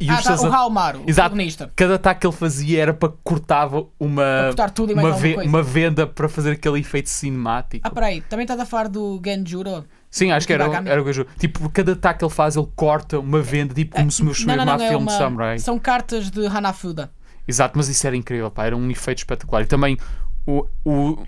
[0.00, 1.30] e Ah, os tá, seus o Halmaro, o Exato.
[1.30, 1.72] protagonista.
[1.74, 5.48] Cada ataque que ele fazia era para que cortava uma, cortar uma, ve- coisa.
[5.48, 7.86] uma venda para fazer aquele efeito cinemático.
[7.86, 9.84] Ah, peraí, também estás a falar do Genjuro?
[10.10, 11.26] Sim, acho que era, era o gajo.
[11.38, 14.28] Tipo, por cada ataque que ele faz, ele corta uma venda, tipo como se Não,
[14.28, 15.58] não, chamar não, é filme de samurai.
[15.58, 17.10] São cartas de Hanafuda.
[17.46, 19.62] Exato, mas isso era incrível, pá, era um efeito espetacular.
[19.62, 19.98] E também
[20.46, 20.64] o.
[20.84, 21.18] o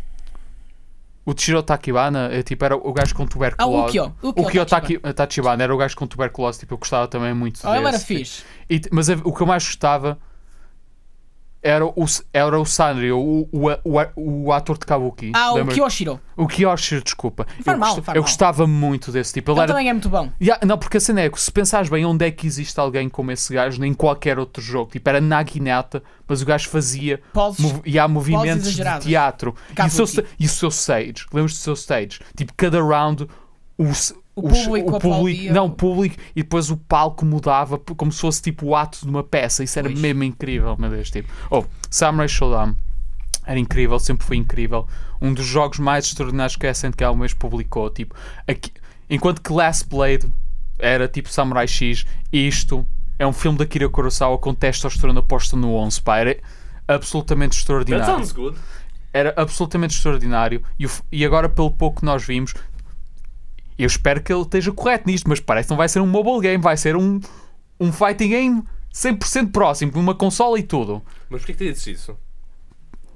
[1.25, 3.99] o Chiro Takibana é, tipo, era o gajo com Ah, o tuberculose.
[4.01, 4.15] Ukyo.
[4.23, 7.69] O Kyo Taki- Tachibana era o gajo com tuberculose, tipo, eu gostava também muito Oh,
[7.69, 8.05] ele era desse.
[8.07, 8.43] fixe.
[8.69, 10.19] E mas a- o que eu mais gostava
[11.63, 15.33] era o, era o Sanrio, o, o, o, o ator de Kabuki.
[15.35, 15.75] Ah, o Lembra?
[15.75, 16.19] Kyoshiro.
[16.37, 17.47] O Kyoshi, desculpa.
[17.63, 19.53] Faz eu, mal, gost- eu gostava muito desse tipo.
[19.53, 20.31] Ele era também é muito bom.
[20.41, 23.09] Yeah, não, porque a cena é que se pensares bem onde é que existe alguém
[23.11, 24.91] como esse gajo, nem qualquer outro jogo.
[24.91, 27.61] Tipo, era Naginata, mas o gajo fazia Poses.
[27.61, 29.55] mov e há movimentos de teatro.
[29.79, 32.21] E o, seu, e o seu stage, lembras do seu stage?
[32.35, 33.27] Tipo, cada round
[33.77, 33.85] o,
[34.41, 38.21] O os- público o público, não, o público e depois o palco mudava como se
[38.21, 39.63] fosse tipo o ato de uma peça.
[39.65, 40.01] Isso era Pois.
[40.01, 41.11] mesmo incrível, meu Deus.
[41.11, 42.75] Tipo, oh, Samurai Showdown
[43.47, 44.87] era incrível, sempre foi incrível.
[45.21, 47.91] Um dos jogos mais extraordinários que a SNK uma vez publicou.
[47.91, 48.15] Tipo,
[48.47, 48.73] aqui-
[49.09, 50.27] enquanto que Last Blade
[50.79, 52.87] era tipo Samurai X, isto
[53.19, 56.19] é um filme da Kira Kurosawa com testosterona posta no 11, pá.
[56.19, 56.39] Era
[56.89, 58.57] absolutamente That extraordinário sounds good.
[59.13, 62.55] era absolutamente extraordinário e, o e agora pelo pouco que nós vimos
[63.83, 66.41] eu espero que ele esteja correto nisto, mas parece que não vai ser um mobile
[66.41, 67.21] game, vai ser um,
[67.79, 68.63] um fighting game
[68.95, 71.03] 100% próximo, com uma consola e tudo.
[71.29, 72.17] Mas porquê que tu dizes isso?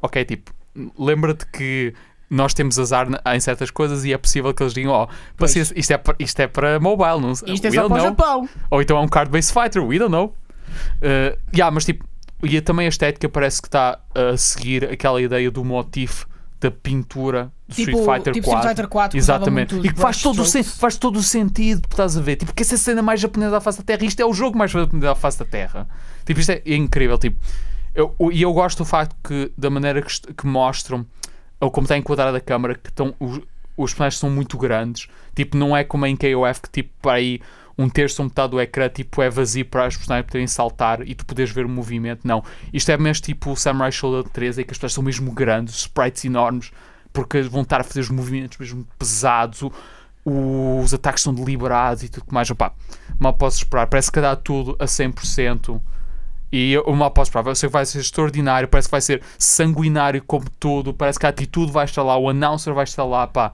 [0.00, 0.52] Ok, tipo,
[0.98, 1.94] lembra-te que
[2.30, 5.90] nós temos azar em certas coisas e é possível que eles digam, ó, paciência, isto
[5.92, 7.54] é, para- isto é para mobile, não sei.
[7.54, 8.48] Isto é só para o know." Japão.
[8.70, 10.34] Ou então é um card-based fighter, we don't know.
[10.96, 12.04] Uh, yeah, mas tipo,
[12.42, 16.24] e também a estética parece que está a seguir aquela ideia do motif
[16.64, 18.58] da pintura do Tipo, Street Fighter tipo 4.
[18.60, 19.74] Street Fighter 4 que usava Exatamente.
[19.78, 22.36] E que faz todo, o sen- faz todo o sentido, estás a ver.
[22.36, 24.70] Tipo, que essa cena mais japonesa da face da Terra, isto é o jogo mais
[24.70, 25.86] japonês da face da Terra.
[26.24, 27.16] Tipo, isto é, é incrível.
[27.18, 27.38] Tipo,
[27.94, 31.06] eu, o- e eu gosto do facto que, da maneira que, que mostram,
[31.60, 33.38] ou como está enquadrada a câmara, que estão, os,
[33.76, 35.08] os personagens são muito grandes.
[35.34, 37.40] Tipo, não é como em KOF que, tipo, para aí
[37.76, 41.14] um terço ou metade do ecrã tipo, é vazio para os personagens poderem saltar e
[41.14, 42.20] tu poderes ver o movimento.
[42.26, 42.42] Não.
[42.72, 45.74] Isto é mesmo tipo o Samurai Shodown 3, em que as pessoas são mesmo grandes,
[45.76, 46.70] sprites enormes,
[47.12, 52.08] porque vão estar a fazer os movimentos mesmo pesados, o- os ataques são deliberados e
[52.08, 52.50] tudo mais.
[52.50, 52.72] Opá,
[53.18, 53.86] mal posso esperar.
[53.86, 55.80] Parece que dá tudo a 100%.
[56.52, 57.50] E eu mal posso esperar.
[57.50, 58.68] Eu sei que vai ser extraordinário.
[58.68, 60.94] Parece que vai ser sanguinário como tudo.
[60.94, 62.16] Parece que a atitude vai estar lá.
[62.16, 63.26] O announcer vai estar lá.
[63.26, 63.52] Pá.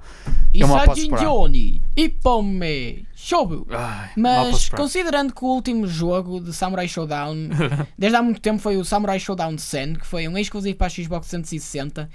[0.54, 1.22] Mal posso esperar.
[1.22, 3.66] Isajinjoni, Ippome, Shobu.
[3.70, 7.36] Ai, mal Mas considerando que o último jogo de Samurai Showdown,
[7.96, 10.90] desde há muito tempo, foi o Samurai Showdown Sen, que foi um exclusivo para a
[10.90, 12.10] Xbox 360,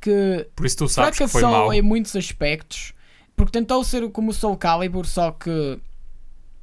[0.00, 1.72] que Por isso tu sabes que foi fracassou mau.
[1.72, 2.94] em muitos aspectos,
[3.36, 5.78] porque tentou ser como o Soul Calibur, só que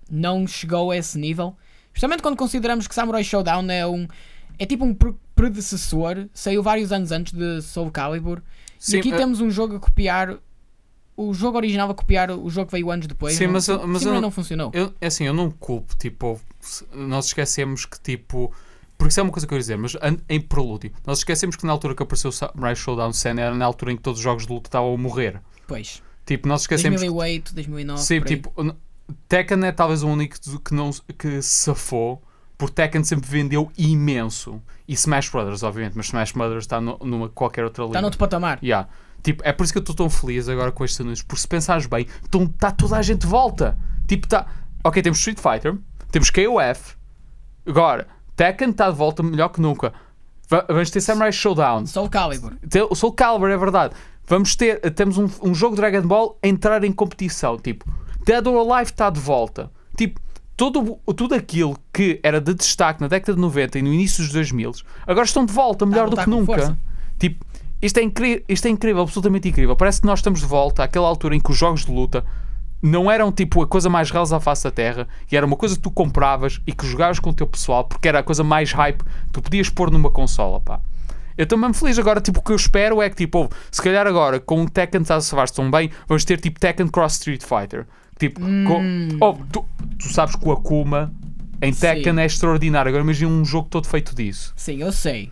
[0.09, 1.55] não chegou a esse nível.
[1.97, 4.07] Justamente quando consideramos que Samurai Showdown é um
[4.59, 8.39] é tipo um pre- predecessor, saiu vários anos antes de Soul Calibur.
[8.77, 10.37] Sim, e aqui eh, temos um jogo a copiar
[11.15, 13.33] o jogo original a copiar o jogo que veio anos depois.
[13.35, 14.69] Sim, não, mas eu- mas eu- não funcionou.
[14.75, 16.39] Eu, é assim, eu não culpo, tipo,
[16.93, 18.51] nós esquecemos que, tipo,
[18.97, 19.95] porque isso é uma coisa que eu ia dizer, mas
[20.29, 23.65] em prelúdio, nós esquecemos que na altura que apareceu o Samurai Showdown Sen era na
[23.65, 25.41] altura em que todos os jogos de luta estavam a morrer.
[25.67, 26.01] Pois.
[26.25, 28.01] Tipo, nós esquecemos que 2008, 2009.
[28.03, 28.53] Sim, tipo,
[29.27, 32.21] Tekken é talvez o único que não que se safou,
[32.57, 34.61] porque Tekken sempre vendeu imenso.
[34.87, 37.93] E Smash Brothers, obviamente, mas Smash Brothers está no- numa qualquer outra liga.
[37.93, 38.59] Está noutro patamar.
[38.63, 38.87] Yeah.
[39.23, 41.47] Tipo, é por isso que eu estou tão feliz agora com estes anúncios, porque se
[41.47, 43.77] pensares bem, está toda a gente de volta.
[44.07, 44.45] Tipo, está.
[44.83, 45.77] Ok, temos Street Fighter,
[46.11, 46.95] temos KOF,
[47.65, 49.91] agora Tekken está de volta melhor que nunca.
[50.49, 52.53] Va- vamos ter Samurai Showdown, Soul Calibur.
[52.95, 53.93] Soul Calibur, é verdade.
[54.27, 57.57] Vamos ter, temos um, um jogo de Dragon Ball a entrar em competição.
[57.57, 57.85] Tipo,
[58.27, 59.71] Dead or Alive está de volta.
[59.95, 60.19] Tipo,
[60.57, 64.33] todo, tudo aquilo que era de destaque na década de 90 e no início dos
[64.33, 64.73] 2000
[65.07, 66.45] agora estão de volta, melhor do que nunca.
[66.45, 66.77] força.
[67.17, 67.45] Tipo,
[67.81, 69.77] isto é, incri isto é incrível, absolutamente incrível.
[69.77, 72.25] Parece que nós estamos de volta àquela altura em que os jogos de luta
[72.81, 75.75] não eram tipo a coisa mais real à face da terra e era uma coisa
[75.75, 78.73] que tu compravas e que jogavas com o teu pessoal porque era a coisa mais
[78.73, 80.81] hype que tu podias pôr numa consola, pá.
[81.37, 84.07] Eu estou mesmo feliz agora, tipo, o que eu espero é que, tipo, se calhar
[84.07, 87.43] agora, com o Tekken está a salvar-se tão bem, vamos ter, tipo, Tekken Cross Street
[87.43, 87.85] Fighter.
[88.19, 89.65] Tipo, com, ouve, tu,
[89.99, 91.11] tu sabes que o Akuma
[91.61, 92.19] em Tekken Sim.
[92.19, 92.89] é extraordinário.
[92.89, 94.53] Agora imagina um jogo todo feito disso.
[94.55, 95.31] Sim, eu sei.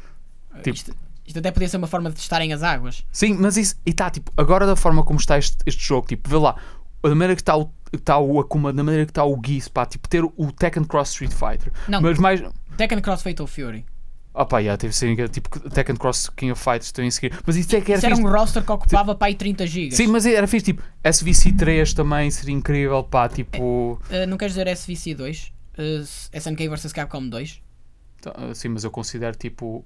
[0.63, 0.95] Tipo- Isto,
[1.25, 3.03] isto até podia ser uma forma de testarem as águas.
[3.11, 6.29] Sim, mas isso, e está, tipo, agora da forma como está este, este jogo, tipo,
[6.29, 6.55] vê lá,
[7.03, 9.85] da maneira que está o, está o Akuma, da maneira que está o Geese, pá,
[9.85, 11.71] tipo, ter o Tekken Cross Street Fighter.
[11.87, 12.01] Não.
[12.01, 12.41] Mas mais.
[12.77, 13.85] Tekken Cross Fatal Fury.
[14.37, 17.31] Ah pá, yeah, teve ser tipo Tekken Cross King of Fighters, estão em seguir.
[17.47, 19.95] Mas isso é que era Isso era um roster que ocupava para aí 30 gigas.
[19.95, 23.93] Sim, mas era fixe, tipo, SVC3 também seria incrível, pá, tipo.
[24.11, 25.53] Uh, não queres dizer SVC 2?
[25.77, 26.03] Uh,
[26.37, 27.61] SNK vs Capcom 2?
[28.21, 29.85] tá, Sim, mas eu considero tipo.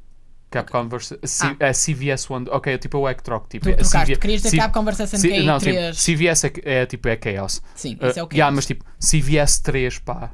[0.51, 1.13] Capcom vs.
[1.25, 1.55] C- Ah.
[1.59, 2.47] é CVS One.
[2.49, 3.47] Ok, tipo é o Ectrock.
[3.49, 5.95] Tipo, Tu é trocaste, CV querias dizer Capcom vs SNK C- não, tipo, 3?
[6.03, 7.61] CVS é, é tipo é Chaos.
[7.75, 10.31] Sim, Uh, isso é o que yeah, mas tipo, CVS 3, pá.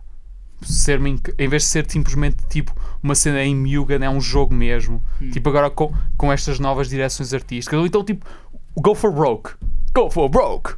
[0.66, 5.02] Ser em vez de ser simplesmente tipo uma cena em Mugen, é um jogo mesmo.
[5.22, 5.30] Hum.
[5.30, 7.80] Tipo, agora com, com estas novas direções artísticas.
[7.80, 8.26] Ou então, tipo,
[8.78, 9.52] Go for Broke.
[9.94, 10.74] Go for Broke.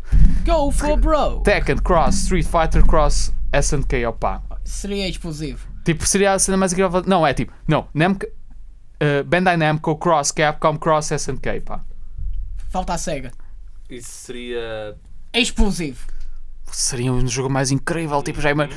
[0.45, 1.39] Go for bro!
[1.41, 4.41] Tekken Cross, Street Fighter Cross, SNK, opá.
[4.63, 5.67] Seria explosivo.
[5.84, 7.02] Tipo, seria a cena mais incrível.
[7.08, 8.26] Não, é tipo, não, Namco.
[8.28, 11.82] uh, Bandai Namco Cross Capcom Cross SNK, pá.
[12.69, 13.32] Falta a SEGA.
[13.89, 14.95] Isso seria.
[15.34, 16.06] É explosivo.
[16.71, 18.69] Seria um jogo mais incrível, tipo, já ima-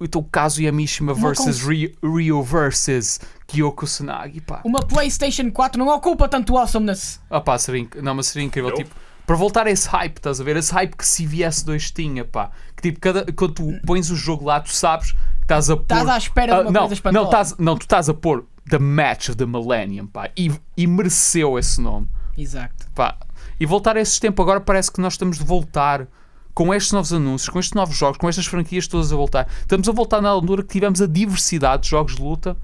[0.00, 1.62] Então, Kazuya Mishima Uma versus
[2.02, 4.60] Ryo versus Kyoko Tsunagi, pá.
[4.64, 7.20] Uma PlayStation 4 não ocupa tanto awesomeness.
[7.30, 8.76] Ah pá, seria, inc- não, mas seria incrível, Eu?
[8.76, 8.90] tipo,
[9.26, 10.56] para voltar a esse hype, estás a ver?
[10.56, 12.50] Esse hype que CVS 2 tinha, pá.
[12.76, 15.82] Que tipo, cada, quando tu pões o jogo lá, tu sabes que estás a pôr...
[15.82, 17.20] Estás à espera de Ah, uma não, coisa espantosa.
[17.22, 20.28] não, estás, não, tu estás a pôr The Match of the Millennium, pá.
[20.36, 22.86] E, e mereceu esse nome, Exato.
[22.94, 23.16] pá.
[23.60, 26.06] E voltar a esse tempo, agora parece que nós estamos de voltar
[26.54, 29.48] com estes novos anúncios, com estes novos jogos, com estas franquias todas a voltar.
[29.60, 32.56] Estamos a voltar na altura que tivemos a diversidade de jogos de luta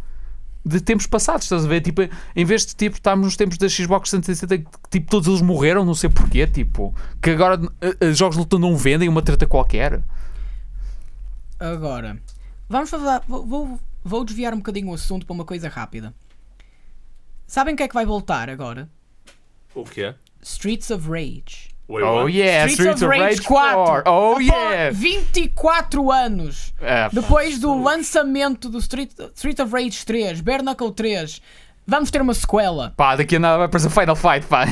[0.65, 1.81] de tempos passados, estás a ver?
[1.81, 2.03] Tipo,
[2.37, 5.85] em vez de tipo, estarmos nos tempos da Xbox 360, que tipo, todos eles morreram,
[5.85, 10.03] não sei porquê, tipo, que agora eh, jogos de luta não vendem uma treta qualquer.
[11.59, 12.21] Agora,
[12.69, 13.23] vamos falar.
[13.27, 16.15] Vou, vou, vou desviar um bocadinho o assunto para uma coisa rápida.
[17.47, 18.91] Sabem o que é que vai voltar agora?
[19.75, 20.15] O quê?
[20.43, 21.68] Streets of Rage.
[21.89, 22.33] Wait, Oh what?
[22.37, 24.03] yeah, Streets, of Rage 4.
[24.07, 24.91] Oh Após yeah.
[24.93, 31.41] 24 anos É, depois do lançamento do Street, Street of Rage 3, Bare Knuckle 3,
[31.87, 32.93] vamos ter uma sequela.
[32.97, 34.67] pá, daqui a nada vai aparecer Final Fight, pá.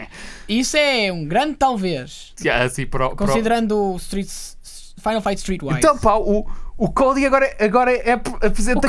[0.48, 4.56] Isso é um grande talvez, Yeah, assim, pro, pro- considerando o Streets,
[5.02, 5.76] Final Fight Streetwise.
[5.78, 6.46] Então, pá, o,
[6.78, 8.50] o Cody agora, agora é p- a é Câmara.
[8.50, 8.80] presidente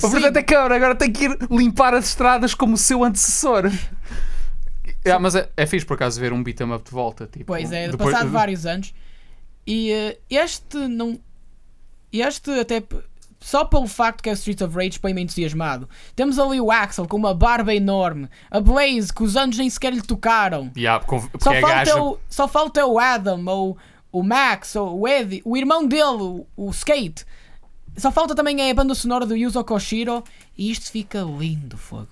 [0.00, 0.30] sim.
[0.32, 3.70] da Câmara agora tem que ir limpar as estradas como o seu antecessor.
[5.04, 7.26] Ah, mas é, é fixe por acaso ver um beat 'em up de volta.
[7.26, 8.92] Tipo, Pois é, depois- passado vários anos.
[9.66, 11.18] E eh, este não.
[12.12, 12.82] Este até.
[13.42, 15.88] Só pelo facto que é o Streets of Rage põe-me entusiasmado.
[16.14, 18.28] Temos ali o Axel com uma barba enorme.
[18.50, 20.70] A Blaze que os anos nem sequer lhe tocaram.
[20.76, 21.02] Yeah,
[21.40, 22.02] Só é falta, gaja.
[22.02, 23.78] o, só falta o Adam, ou
[24.12, 27.24] o Max, ou o Eddie, o irmão dele, o, o Skate.
[27.96, 30.22] Só falta também é a banda sonora do Yuzo Koshiro.
[30.58, 32.08] E isto fica lindo, fogo.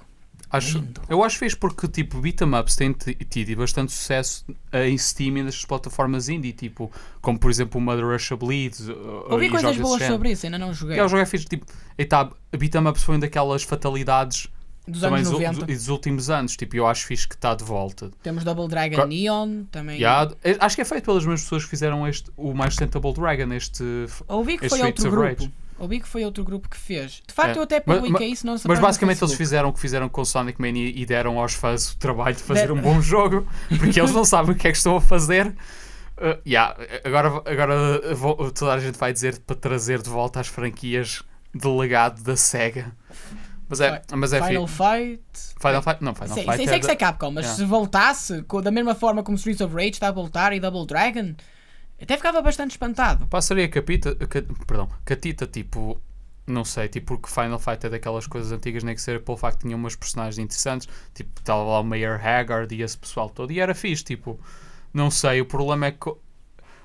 [0.50, 4.88] Acho, eu acho fixe porque tipo, beat 'em ups têm ti- tido bastante sucesso eh,
[4.88, 8.88] em Steam e nas plataformas indie, tipo, como por exemplo o Mother Russia Bleeds.
[9.28, 10.98] Ouvi e coisas boas sobre isso, ainda não joguei.
[10.98, 11.66] É, o jogo é fixe, tipo,
[11.98, 14.48] eita, beat 'em ups foi uma daquelas fatalidades
[14.86, 15.66] Dos também anos dos, 90.
[15.66, 18.10] dos últimos anos, tipo, eu acho fixe que está de volta.
[18.22, 19.10] Temos Double Dragon Claro.
[19.10, 19.96] Neon também.
[19.98, 23.12] Yeah, é- acho que é feito pelas mesmas pessoas que fizeram este, o mais Tentable
[23.12, 23.84] Dragon, este.
[24.26, 25.26] Ouvi que Este foi outro grupo.
[25.26, 25.52] Rage.
[25.78, 27.22] Ouvi que foi outro grupo que fez.
[27.26, 27.58] De facto, É.
[27.58, 30.24] eu até publiquei mas- isso, não Mas basicamente eles fizeram o que fizeram com o
[30.26, 33.46] Sonic Mania e deram aos fãs o trabalho de fazer Der- um bom jogo,
[33.78, 35.46] porque eles não sabem o que é que estão a fazer.
[36.16, 40.48] Uh, yeah, agora agora vou- toda a gente vai dizer para trazer de volta as
[40.48, 41.22] franquias
[41.54, 42.90] de legado da SEGA.
[43.68, 45.22] Mas é, mas é Final fi- Fight.
[45.60, 46.02] Final Fight.
[46.02, 46.56] Não, Final Sei, Fight.
[46.56, 47.56] sei, é sei que da- é Capcom, mas Yeah.
[47.62, 51.34] se voltasse da mesma forma como Streets of Rage está a voltar e Double Dragon,
[52.00, 53.26] até ficava bastante espantado.
[53.26, 56.00] Passaria capita, ca- perdão, catita, tipo,
[56.46, 59.58] não sei, tipo, porque Final Fight é daquelas coisas antigas, nem que seja pelo facto
[59.58, 63.52] que tinha umas personagens interessantes, tipo, estava lá o Mayor Haggard e esse pessoal todo,
[63.52, 64.38] e era fixe, tipo,
[64.94, 66.08] não sei, o problema é que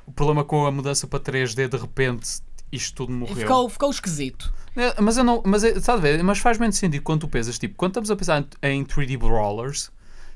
[0.06, 3.36] o problema com a mudança para 3D, de repente, isto tudo morreu.
[3.38, 4.54] ficou, ficou esquisito.
[4.76, 7.58] É, Mas eu não, mas é, a ver, mas faz menos sentido quando tu pensas,
[7.58, 9.92] tipo, quando estamos a pensar em, em 3D Brawlers,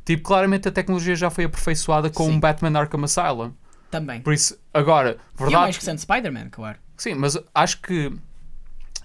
[0.05, 2.37] tipo, claramente a tecnologia já foi aperfeiçoada com Sim.
[2.37, 3.51] o Batman Arkham Asylum.
[3.89, 4.21] Também.
[4.21, 6.78] Por isso, agora, E o verdade mais recente Spider-Man, claro.
[6.97, 8.12] Sim, mas acho que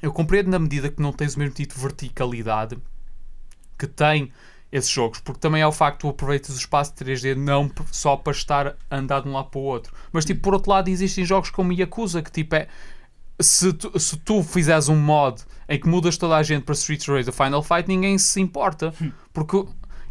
[0.00, 2.76] eu compreendo na medida que não tens o mesmo tipo de verticalidade
[3.78, 4.32] que tem
[4.72, 8.16] esses jogos, porque também é o facto que tu aproveitas o espaço 3D não só
[8.16, 9.94] para estar a andar de um lado para o outro.
[10.10, 12.66] Mas tipo, por outro lado, existem jogos como Yakuza que tipo é.
[13.40, 17.06] Se tu, se tu fizeres um mod em que mudas toda a gente para Street
[17.08, 18.94] Race ou Final Fight, ninguém se importa.
[19.32, 19.64] Porque,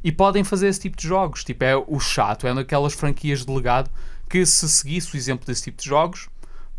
[0.03, 1.43] e podem fazer esse tipo de jogos.
[1.43, 3.89] Tipo, é o chato, é naquelas franquias de legado
[4.31, 6.29] que se seguisse o exemplo desse tipo de jogos,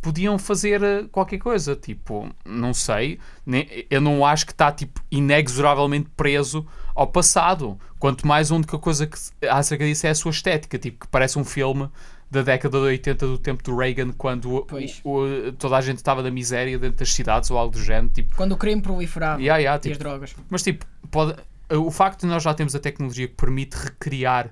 [0.00, 5.00] podiam fazer eh, qualquer coisa, tipo, não sei, nem- eu não acho que está tipo
[5.10, 7.78] inexoravelmente preso ao passado.
[7.98, 9.16] Quanto mais a única coisa que
[9.48, 11.88] acerca disso é a sua estética, tipo, que parece um filme
[12.30, 14.66] da década de 80 do tempo do Reagan, quando o-
[15.04, 18.34] o- toda a gente estava da miséria dentro das cidades ou algo do género, tipo,
[18.34, 20.34] Quando o crime proliferava yeah, yeah, e as tipo, drogas.
[20.50, 21.36] mas tipo, pode,
[21.70, 24.50] o facto de nós já termos a tecnologia que permite recriar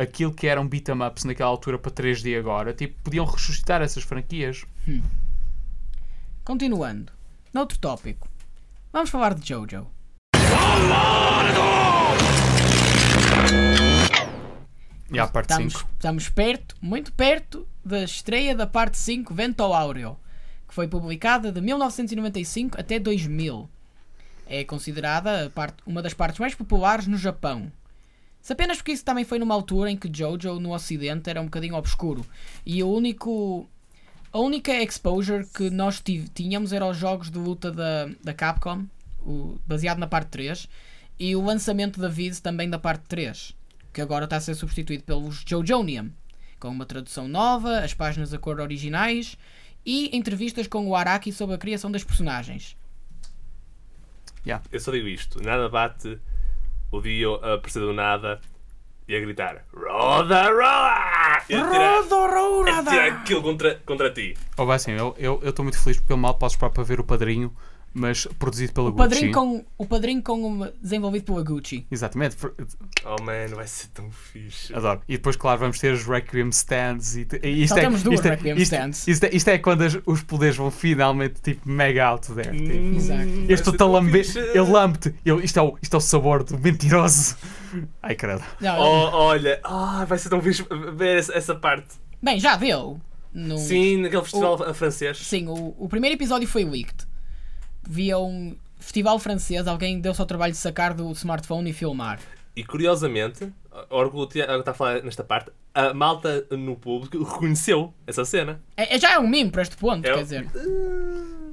[0.00, 4.02] aquilo que eram beat 'em ups naquela altura para 3D agora, tipo, podiam ressuscitar essas
[4.02, 4.64] franquias.
[6.44, 7.12] Continuando.
[7.52, 8.28] Noutro tópico.
[8.92, 9.86] Vamos falar de Jojo.
[15.12, 15.88] E à parte Estamos, 5.
[15.94, 20.16] estamos perto, muito perto, da estreia da parte 5 Vento Áureo,
[20.68, 23.68] que foi publicada de 1995 até 2000.
[24.46, 27.72] É considerada a parte- uma das partes mais populares no Japão.
[28.40, 31.44] Se apenas porque isso também foi numa altura em que Jojo no ocidente era um
[31.44, 32.24] bocadinho obscuro.
[32.64, 33.68] E o único...
[34.32, 36.00] A única exposure que nós
[36.34, 38.84] tínhamos era os jogos de luta da, da Capcom,
[39.20, 40.68] o- baseado na parte 3.
[41.18, 43.54] E o lançamento da Viz também da parte 3,
[43.92, 46.10] que agora está a ser substituído pelos Jojonium,
[46.58, 49.36] com uma tradução nova, as páginas a cor originais
[49.84, 52.76] e entrevistas com o Araki sobre a criação das personagens.
[54.72, 56.18] Eu só digo isto: nada bate
[56.90, 58.40] o Dio a aparecer do nada
[59.06, 61.44] e a gritar Roda, roda!
[61.48, 64.36] E a tirar, a tirar aquilo contra, contra ti.
[64.56, 67.04] Ou vai assim, eu estou muito feliz porque eu mal posso esperar para ver o
[67.04, 67.54] padrinho,
[67.92, 69.08] mas produzido pela O Gucci.
[69.08, 71.86] padrinho com, o padrinho com uma- desenvolvido pela Gucci.
[71.90, 72.36] Exatamente,
[73.04, 74.72] Oh man, vai ser tão fixe.
[74.74, 75.00] adoro.
[75.08, 77.16] E depois, claro, vamos ter os Requiem stands.
[77.16, 79.08] E, e isto Só é, temos duas isto é- Requiem isto- stands.
[79.08, 82.56] Isto, é, isto é quando as- os poderes vão finalmente tipo mega out there.
[82.56, 82.78] Tipo.
[82.78, 83.28] Hum, Exato.
[83.48, 84.22] Este tão lambe,
[84.54, 85.14] eu lambe-te.
[85.42, 87.36] Isto, é o, isto é o sabor do mentiroso.
[88.02, 88.42] Ai, credo.
[88.60, 90.64] Não, Oh, olha, ah, vai ser tão fixe
[90.94, 91.88] ver essa, essa parte.
[92.22, 93.00] Bem, já deu.
[93.32, 95.18] No- Sim, naquele festival francês.
[95.18, 97.06] Sim, o, o primeiro episódio foi leaked.
[97.92, 102.20] Via um festival francês, alguém deu-se ao trabalho de sacar do smartphone e filmar.
[102.54, 103.52] E curiosamente,
[103.88, 108.60] Orgulho está a falar nesta parte, a malta no público reconheceu essa cena.
[108.76, 110.46] É, é- já é um meme para este ponto, É quer dizer.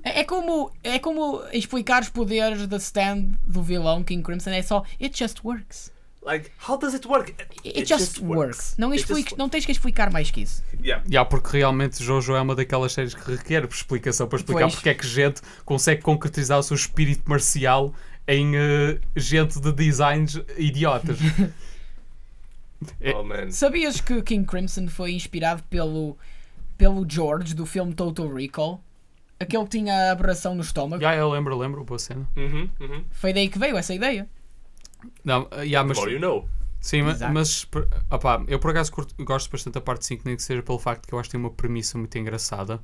[0.04, 4.52] É, é como, é como explicar os poderes da stand do vilão King Crimson.
[4.52, 5.92] É só, it just works.
[6.28, 7.34] Like, how does it work?
[7.64, 8.76] It, just, works.
[8.78, 9.38] Não, It just expliques, works.
[9.38, 10.62] não tens que explicar mais que isso.
[10.84, 11.02] Yeah.
[11.10, 14.76] Já, porque realmente Jojo é uma daquelas séries que requer explicação para explicar Pois.
[14.76, 17.94] porque é que gente consegue concretizar o seu espírito marcial
[18.28, 21.18] em eh, gente de designs idiotas.
[23.00, 23.50] É- Oh man.
[23.52, 26.16] Sabias que King Crimson foi inspirado pelo,
[26.78, 28.84] pelo George do filme Total Recall?
[29.40, 31.02] Aquele que tinha a aberração no estômago.
[31.02, 32.28] Já, eu lembro, lembro, boa cena.
[32.36, 33.04] Uhum, uhum.
[33.12, 34.28] Foi daí que veio essa ideia.
[35.24, 36.48] Não, eh, The mas, you know.
[36.80, 37.34] sim, Exato.
[37.34, 37.68] mas
[38.12, 41.08] opá, eu por acaso curto- gosto bastante da parte 5, nem que seja pelo facto
[41.08, 42.80] que eu acho que tem uma premissa muito engraçada.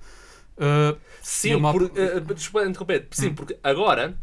[0.58, 3.08] Eh, Sim, uma- por, eh, desculpa interromper.
[3.12, 4.16] Sim, porque agora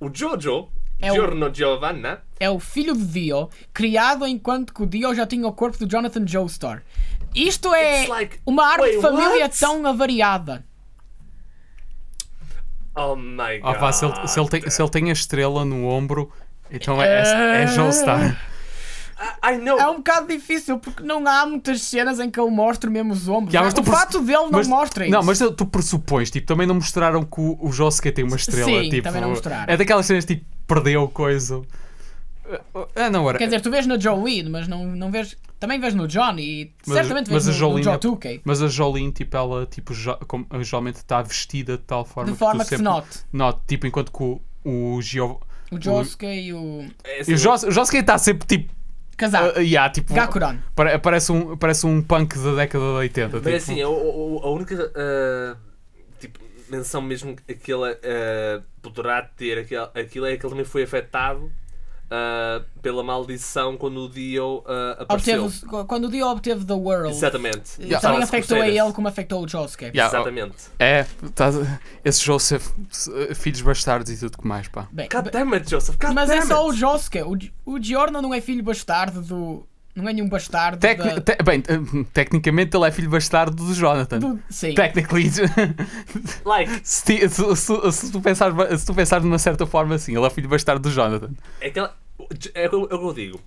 [0.00, 0.68] o Jojo,
[1.00, 5.26] É o- Giorno Giovanna, É o filho de Dio, criado enquanto que o Dio já
[5.26, 6.82] tinha o corpo do Jonathan Joestar.
[7.34, 9.58] Isto é like, uma árvore de família what?
[9.58, 10.64] tão avariada.
[12.94, 13.78] oh my god.
[13.78, 16.30] pá, se, ele, se, ele tem, se ele tem a estrela no ombro,
[16.72, 18.40] então é, é, é Joestar.
[19.44, 19.78] I, I know.
[19.78, 23.28] É um bocado difícil porque não há muitas cenas em que ele mostre mesmo os
[23.28, 23.52] ombros.
[23.52, 25.12] Já, mas o fato dele não mas- mostra isso.
[25.12, 28.64] Não, mas tu pressupões, tipo, também não mostraram que o, o Josuke tem uma estrela.
[28.64, 29.72] Sim, tipo, também não mostraram.
[29.72, 31.62] É daquelas cenas tipo, perdeu coisa.
[32.96, 33.38] Ah, não, era.
[33.38, 35.36] Quer dizer, tu vês na Jolene, mas não, não vês.
[35.58, 38.40] Também vês no Johnny e Mas- certamente mas vês a no, no Joe é- 2K.
[38.44, 42.36] Mas a Jolene, tipo, ela tipo, jo- como- geralmente está vestida de tal forma De
[42.36, 43.20] forma tu que se note.
[43.32, 45.40] note, tipo, enquanto que o, o Gio...
[45.72, 46.86] O Josuke e o.
[47.04, 48.72] É E o Jos- o Josuke está sempre tipo.
[49.16, 49.52] Casado.
[49.56, 50.58] ah, yeah, tipo Gakuran.
[50.74, 53.28] pare- parece, um, parece um punk da década de 80.
[53.36, 53.88] Mas tipo, assim, a, a-
[54.46, 55.56] a única ah,
[56.18, 60.82] tipo, menção mesmo que ele ah, poderá ter aquilo, aquilo é que ele também foi
[60.82, 61.52] afetado
[62.14, 65.46] ah, pela maldição quando o Dio ah, apareceu.
[65.46, 67.76] Obteve, quando o Dio obteve The World, Exatamente.
[67.80, 69.86] também Chama-se afetou a ele como afetou o Josuke.
[69.86, 70.54] Yeah, Exatamente.
[70.78, 71.50] É, tá,
[72.04, 72.68] esses Joseph,
[73.34, 74.86] filhos bastardos e tudo que mais, pá.
[74.92, 75.96] Bem, God damn it, Joseph.
[75.98, 76.72] God mas é só o.
[76.74, 77.22] Josuke.
[77.22, 79.66] O, Gi- o Giorno não é filho bastardo do.
[79.94, 83.74] Não é nenhum bastardo Tecni- da- te- bem, eh, tecnicamente ele é filho bastardo do
[83.74, 84.18] Jonathan.
[84.20, 84.74] do- Sim.
[84.74, 85.30] Technically,
[86.44, 89.94] Like, se, ti- se- se- se tu pensares, se tu pensares de uma certa forma
[89.94, 91.30] assim, ele é filho bastardo do Jonathan.
[91.60, 91.78] é, que
[92.54, 93.40] é o que eu digo.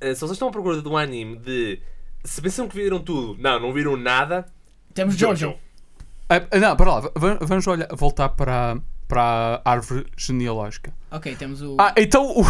[0.00, 1.80] Eh, Se vocês estão à procura de um anime de.
[2.24, 4.46] Se pensam que viram tudo, não, não viram nada.
[4.94, 5.54] Temos Jojo.
[6.28, 8.76] Ah, ah, não, para lá, va- vamos olhar, voltar para,
[9.06, 10.92] para a árvore genealógica.
[11.10, 11.76] Ok, temos o.
[11.78, 12.44] Ah, então o,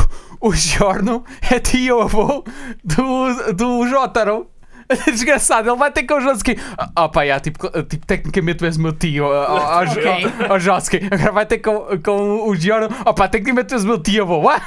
[0.49, 2.43] o Giorno é tio-avô
[2.83, 4.51] do, do Jotaro.
[5.07, 6.57] Desgraçado, ele vai ter com o Josuke.
[6.79, 10.03] Ah, ah, pá, yeah, tipo, tipo, tecnicamente tu és meu tio, ó Ok.
[10.49, 11.01] oh, Josuke.
[11.11, 12.89] Agora vai ter com, com o Giorno.
[13.05, 14.49] Oh, pá, tecnicamente tu és meu tio-avô.
[14.49, 14.63] Ah!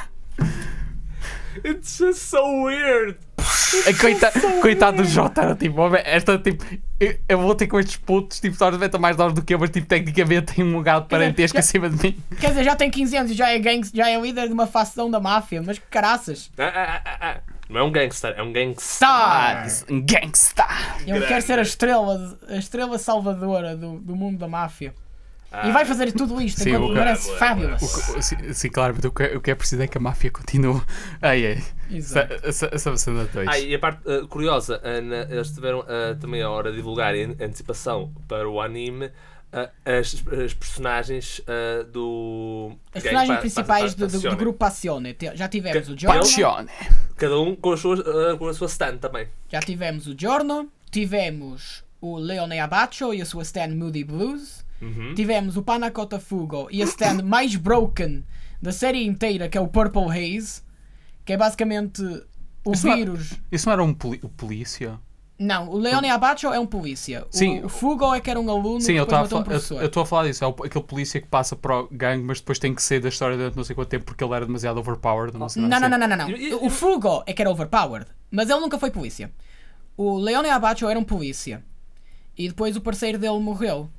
[1.63, 3.17] It's just so weird.
[3.99, 4.31] Coita,
[4.61, 6.63] coitado do Jotaro, tipo, homem, esta, tipo,
[6.99, 9.59] eu, eu vou ter com estes putos, tipo, talvez meta mais nós do que eu,
[9.59, 12.17] mas, tipo, tecnicamente tem um lugar de parentesco já- acima de mim.
[12.39, 14.65] Quer dizer, já tem 15 anos e já é gang, já é líder de uma
[14.65, 16.49] facção da máfia, mas que caraças.
[16.57, 17.41] Ah, ah, ah, ah.
[17.69, 19.07] Não é um gangster, é um gangster.
[19.91, 20.65] Um gangsta!
[21.01, 21.27] Ele Grande.
[21.27, 24.93] quer ser a estrela, a estrela salvadora do, do mundo da máfia.
[25.51, 27.81] Ah, E vai fazer tudo isto Sim, enquanto merece fabulous.
[27.81, 30.29] O- Sim, sim, claro, mas o que, o que é preciso é que a máfia
[30.29, 30.79] continue.
[31.21, 31.63] Ai, ai.
[31.89, 32.33] Exato.
[32.43, 33.47] Essa, cena dois.
[33.47, 36.77] Ah, e a parte ah, curiosa, ah, na- eles tiveram ah, também a hora de
[36.77, 39.09] divulgar em antecipação para o anime
[39.51, 41.41] ah, as, as personagens
[41.91, 42.73] do.
[42.93, 44.35] As personagens pa- principais pa- do, do- do Passione.
[44.37, 45.17] grupo Passione.
[45.33, 46.69] Já tivemos Que- o Giorno, Passione.
[47.17, 47.99] Cada um com, as suas,
[48.37, 49.27] com a sua stand também.
[49.51, 55.13] já tivemos o Giorno, tivemos o Leone Abacho e a sua stand Moody Blues, Uhum.
[55.13, 58.23] tivemos o Panacota Fugo e a stand mais broken
[58.61, 60.61] da série inteira, que é o Purple Haze,
[61.25, 62.01] que é basicamente
[62.65, 63.33] o Isso não é- vírus.
[63.51, 64.99] Isso não era um poli- o polícia?
[65.41, 67.23] Não, o Leone Abacho é um polícia.
[67.23, 67.63] O- Sim.
[67.63, 69.79] O, Fugo é que era um aluno Sim, que eu estava a um professor.
[69.81, 70.43] eu estou a falar disso.
[70.43, 73.07] É o- aquele polícia que passa para o gangue, mas depois tem que sair da
[73.07, 75.37] história durante não sei quanto tempo porque ele era demasiado overpowered.
[75.37, 75.79] Não, sei, Não, sei.
[75.79, 76.29] não, não, não, não, não.
[76.35, 79.31] E- O Fugo é que era overpowered, mas ele nunca foi polícia.
[79.95, 81.63] O Leone Abacho era um polícia.
[82.37, 83.89] E depois o parceiro dele morreu.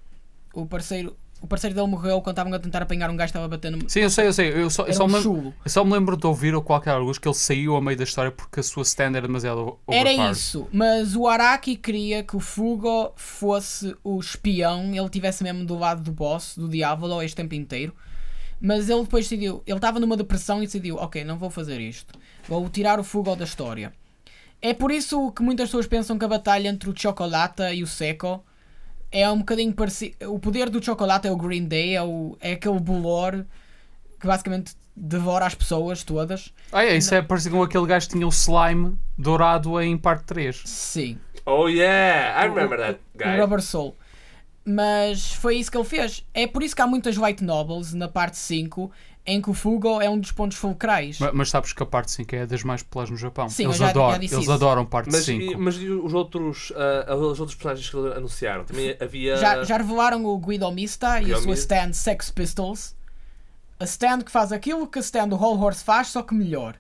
[0.53, 3.49] O parceiro, o parceiro dele morreu quando estavam a tentar apanhar um gajo que estava
[3.49, 3.89] batendo.
[3.89, 4.53] Sim, eu sei, eu sei.
[4.53, 5.55] Eu só, eu só, um me, chulo.
[5.65, 8.05] eu só me lembro de ouvir ou qualquer luz que ele saiu a meio da
[8.05, 10.21] história porque a sua stand era demasiado overpowered.
[10.21, 15.65] Era isso, mas o Araki queria que o Fugo fosse o espião, ele tivesse mesmo
[15.65, 17.95] do lado do boss, do Diablo, este tempo inteiro.
[18.61, 22.13] Mas ele depois decidiu, ele estava numa depressão e decidiu: Ok, não vou fazer isto,
[22.47, 23.93] vou tirar o Fugo da história.
[24.61, 27.87] É por isso que muitas pessoas pensam que a batalha entre o Chocolata e o
[27.87, 28.45] Seco
[29.13, 30.33] é um bocadinho parecido.
[30.33, 33.45] O poder do Chocolata é o Green Day, é, o, é aquele bolor
[34.21, 36.53] que basicamente devora as pessoas todas.
[36.73, 40.25] Ah, é, isso é parecido com aquele gajo que tinha o slime dourado em parte
[40.25, 40.63] 3.
[40.65, 41.19] Sim.
[41.47, 43.41] Oh yeah, I remember that o guy.
[43.41, 43.97] Rubber Soul.
[44.65, 46.25] Mas foi isso que ele fez.
[46.35, 48.91] É por isso que há muitas White Novels na parte 5
[49.27, 51.19] em que o Fugo é um dos pontos fulcrais.
[51.21, 53.49] Mas, mas sabes que a parte 5 é das mais populares no Japão.
[53.49, 55.43] Sim, eles já- adoram, já eles adoram parte Mas, 5.
[55.53, 58.65] e, mas e os outros, ah, os outros personagens que eles anunciaram?
[58.65, 59.37] Também havia.
[59.37, 61.77] Já, já revelaram o Guido Mista e a Guido sua Mista.
[61.77, 62.95] stand Sex Pistols.
[63.79, 66.77] A stand que faz aquilo que a stand do Whole Horse faz, só que melhor.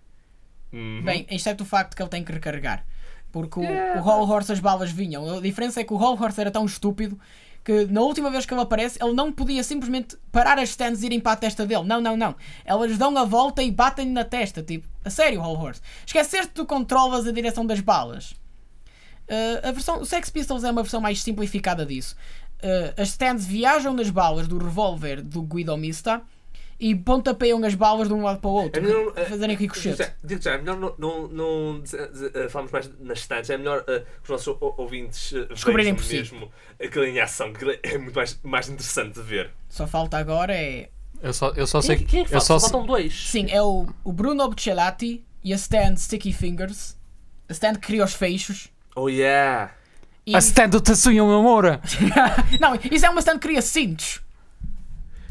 [0.72, 1.02] Uhum.
[1.04, 2.84] Bem, exceto o facto que ele tem que recarregar.
[3.32, 4.00] Porque o, Yeah.
[4.00, 5.38] o Whole Horse as balas vinham.
[5.38, 7.18] A diferença é que o Whole Horse era tão estúpido
[7.64, 11.06] que na última vez que ele aparece, ele não podia simplesmente parar as stands e
[11.06, 11.84] irem para a testa dele.
[11.84, 12.34] Não, não, não.
[12.64, 14.62] Elas dão a volta e batem-lhe na testa.
[14.62, 15.80] Tipo, a sério, Whole Horse.
[16.06, 18.32] Esqueceste que tu controlas a direção das balas.
[19.30, 22.16] Uh, a versão, o Sex Pistols é uma versão mais simplificada disso.
[22.62, 26.22] Uh, as stands viajam nas balas do revólver do Guido Mista
[26.80, 29.96] e pontapeiam as balas de um lado para o outro, É melhor, eh, fazerem ricochete.
[29.96, 33.50] digo já- Digo já, é melhor não, não, não dizer- eh, falarmos mais nas stands,
[33.50, 36.16] é melhor eh, que os nossos ou- ouvintes eh, Descobrirem vejam por si.
[36.16, 36.50] mesmo
[36.82, 39.50] aquilo em ação, que é muito mais, mais interessante de ver.
[39.68, 40.88] Só falta agora é.
[41.22, 42.58] Eu só, eu só sei Quem, quem é que eu fala?
[42.58, 43.28] só faltam dois.
[43.28, 46.96] Sim, é o, o Bruno Buccellati e a stand Sticky Fingers.
[47.46, 48.68] A stand que cria os feixos.
[48.96, 49.72] Oh yeah!
[50.26, 50.34] E...
[50.34, 51.80] A stand do Tatsuya Mamora!
[52.58, 54.22] Não, isso é uma stand que cria cintos.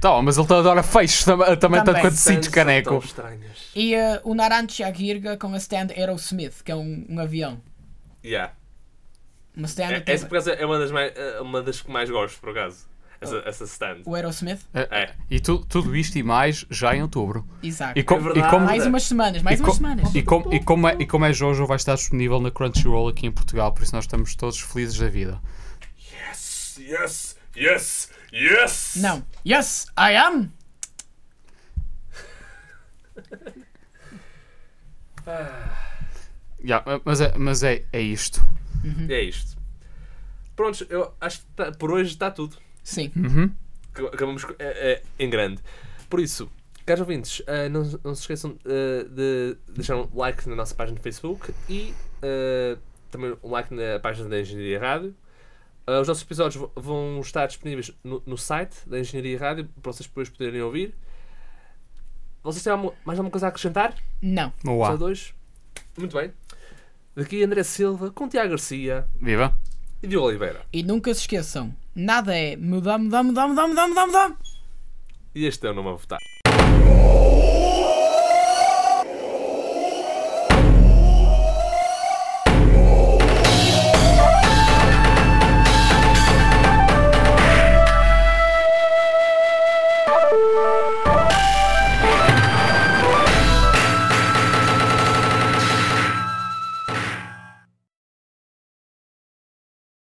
[0.01, 1.83] Tá, mas ele adora feixes tam- também, Também.
[1.83, 3.03] tanto quanto cintos, caneco.
[3.75, 7.61] E uh, o Naranchi Agirga com a stand Aerosmith, que é um, um avião.
[8.23, 8.53] Yeah.
[9.55, 11.91] Uma stand É, até- essa por acaso é uma das, mais, eh, uma das que
[11.91, 12.87] mais gosto, por acaso.
[13.21, 13.97] Essa, essa stand.
[14.05, 14.61] o Aerosmith.
[14.73, 15.13] É, É.
[15.29, 17.45] E tu- tudo isto e mais já em outubro.
[17.61, 17.99] Exato.
[17.99, 20.15] E, com- É e como, Mais umas semanas, mais e, umas semanas.
[20.15, 23.27] e, com- e como é, e como é Jojo, vai estar disponível na Crunchyroll aqui
[23.27, 25.41] em Portugal, por isso nós estamos todos felizes da vida.
[26.13, 26.77] Yes!
[26.79, 27.35] Yes!
[27.57, 28.09] Yes!
[28.33, 28.95] Yes!
[28.97, 29.25] Não.
[29.45, 30.51] Yes, I am!
[36.63, 38.43] Yeah, mas é, mas é, é isto.
[39.09, 39.57] É isto.
[40.55, 42.57] Prontos, eu acho que tá- por hoje está tudo.
[42.83, 43.11] Sim.
[43.15, 43.51] Uhum.
[43.93, 45.61] Ac- Acabamos é, é, em grande.
[46.09, 46.49] Por isso,
[46.85, 50.97] caros ouvintes, eh, não, não se esqueçam eh, de deixar um like na nossa página
[50.97, 52.77] do Facebook e eh,
[53.11, 55.15] também um like na página da Engenharia Rádio.
[55.89, 60.07] Eh, os nossos episódios vão estar disponíveis no, no site da Engenharia Rádio para vocês
[60.07, 60.93] depois poderem ouvir.
[62.43, 63.95] Vocês têm alguma- mais alguma coisa a acrescentar?
[64.21, 64.53] Não.
[64.63, 64.87] Boa.
[64.91, 65.33] Só dois?
[65.97, 66.31] Muito bem.
[67.15, 69.57] Daqui André Silva, com Tiago Garcia Viva!
[70.01, 70.61] e Diogo Oliveira.
[70.71, 74.37] E nunca se esqueçam, nada é mudar, mudar, mudar, mudar, mudar, mudar, mudar.
[75.35, 76.19] E este é o Nome a Votar.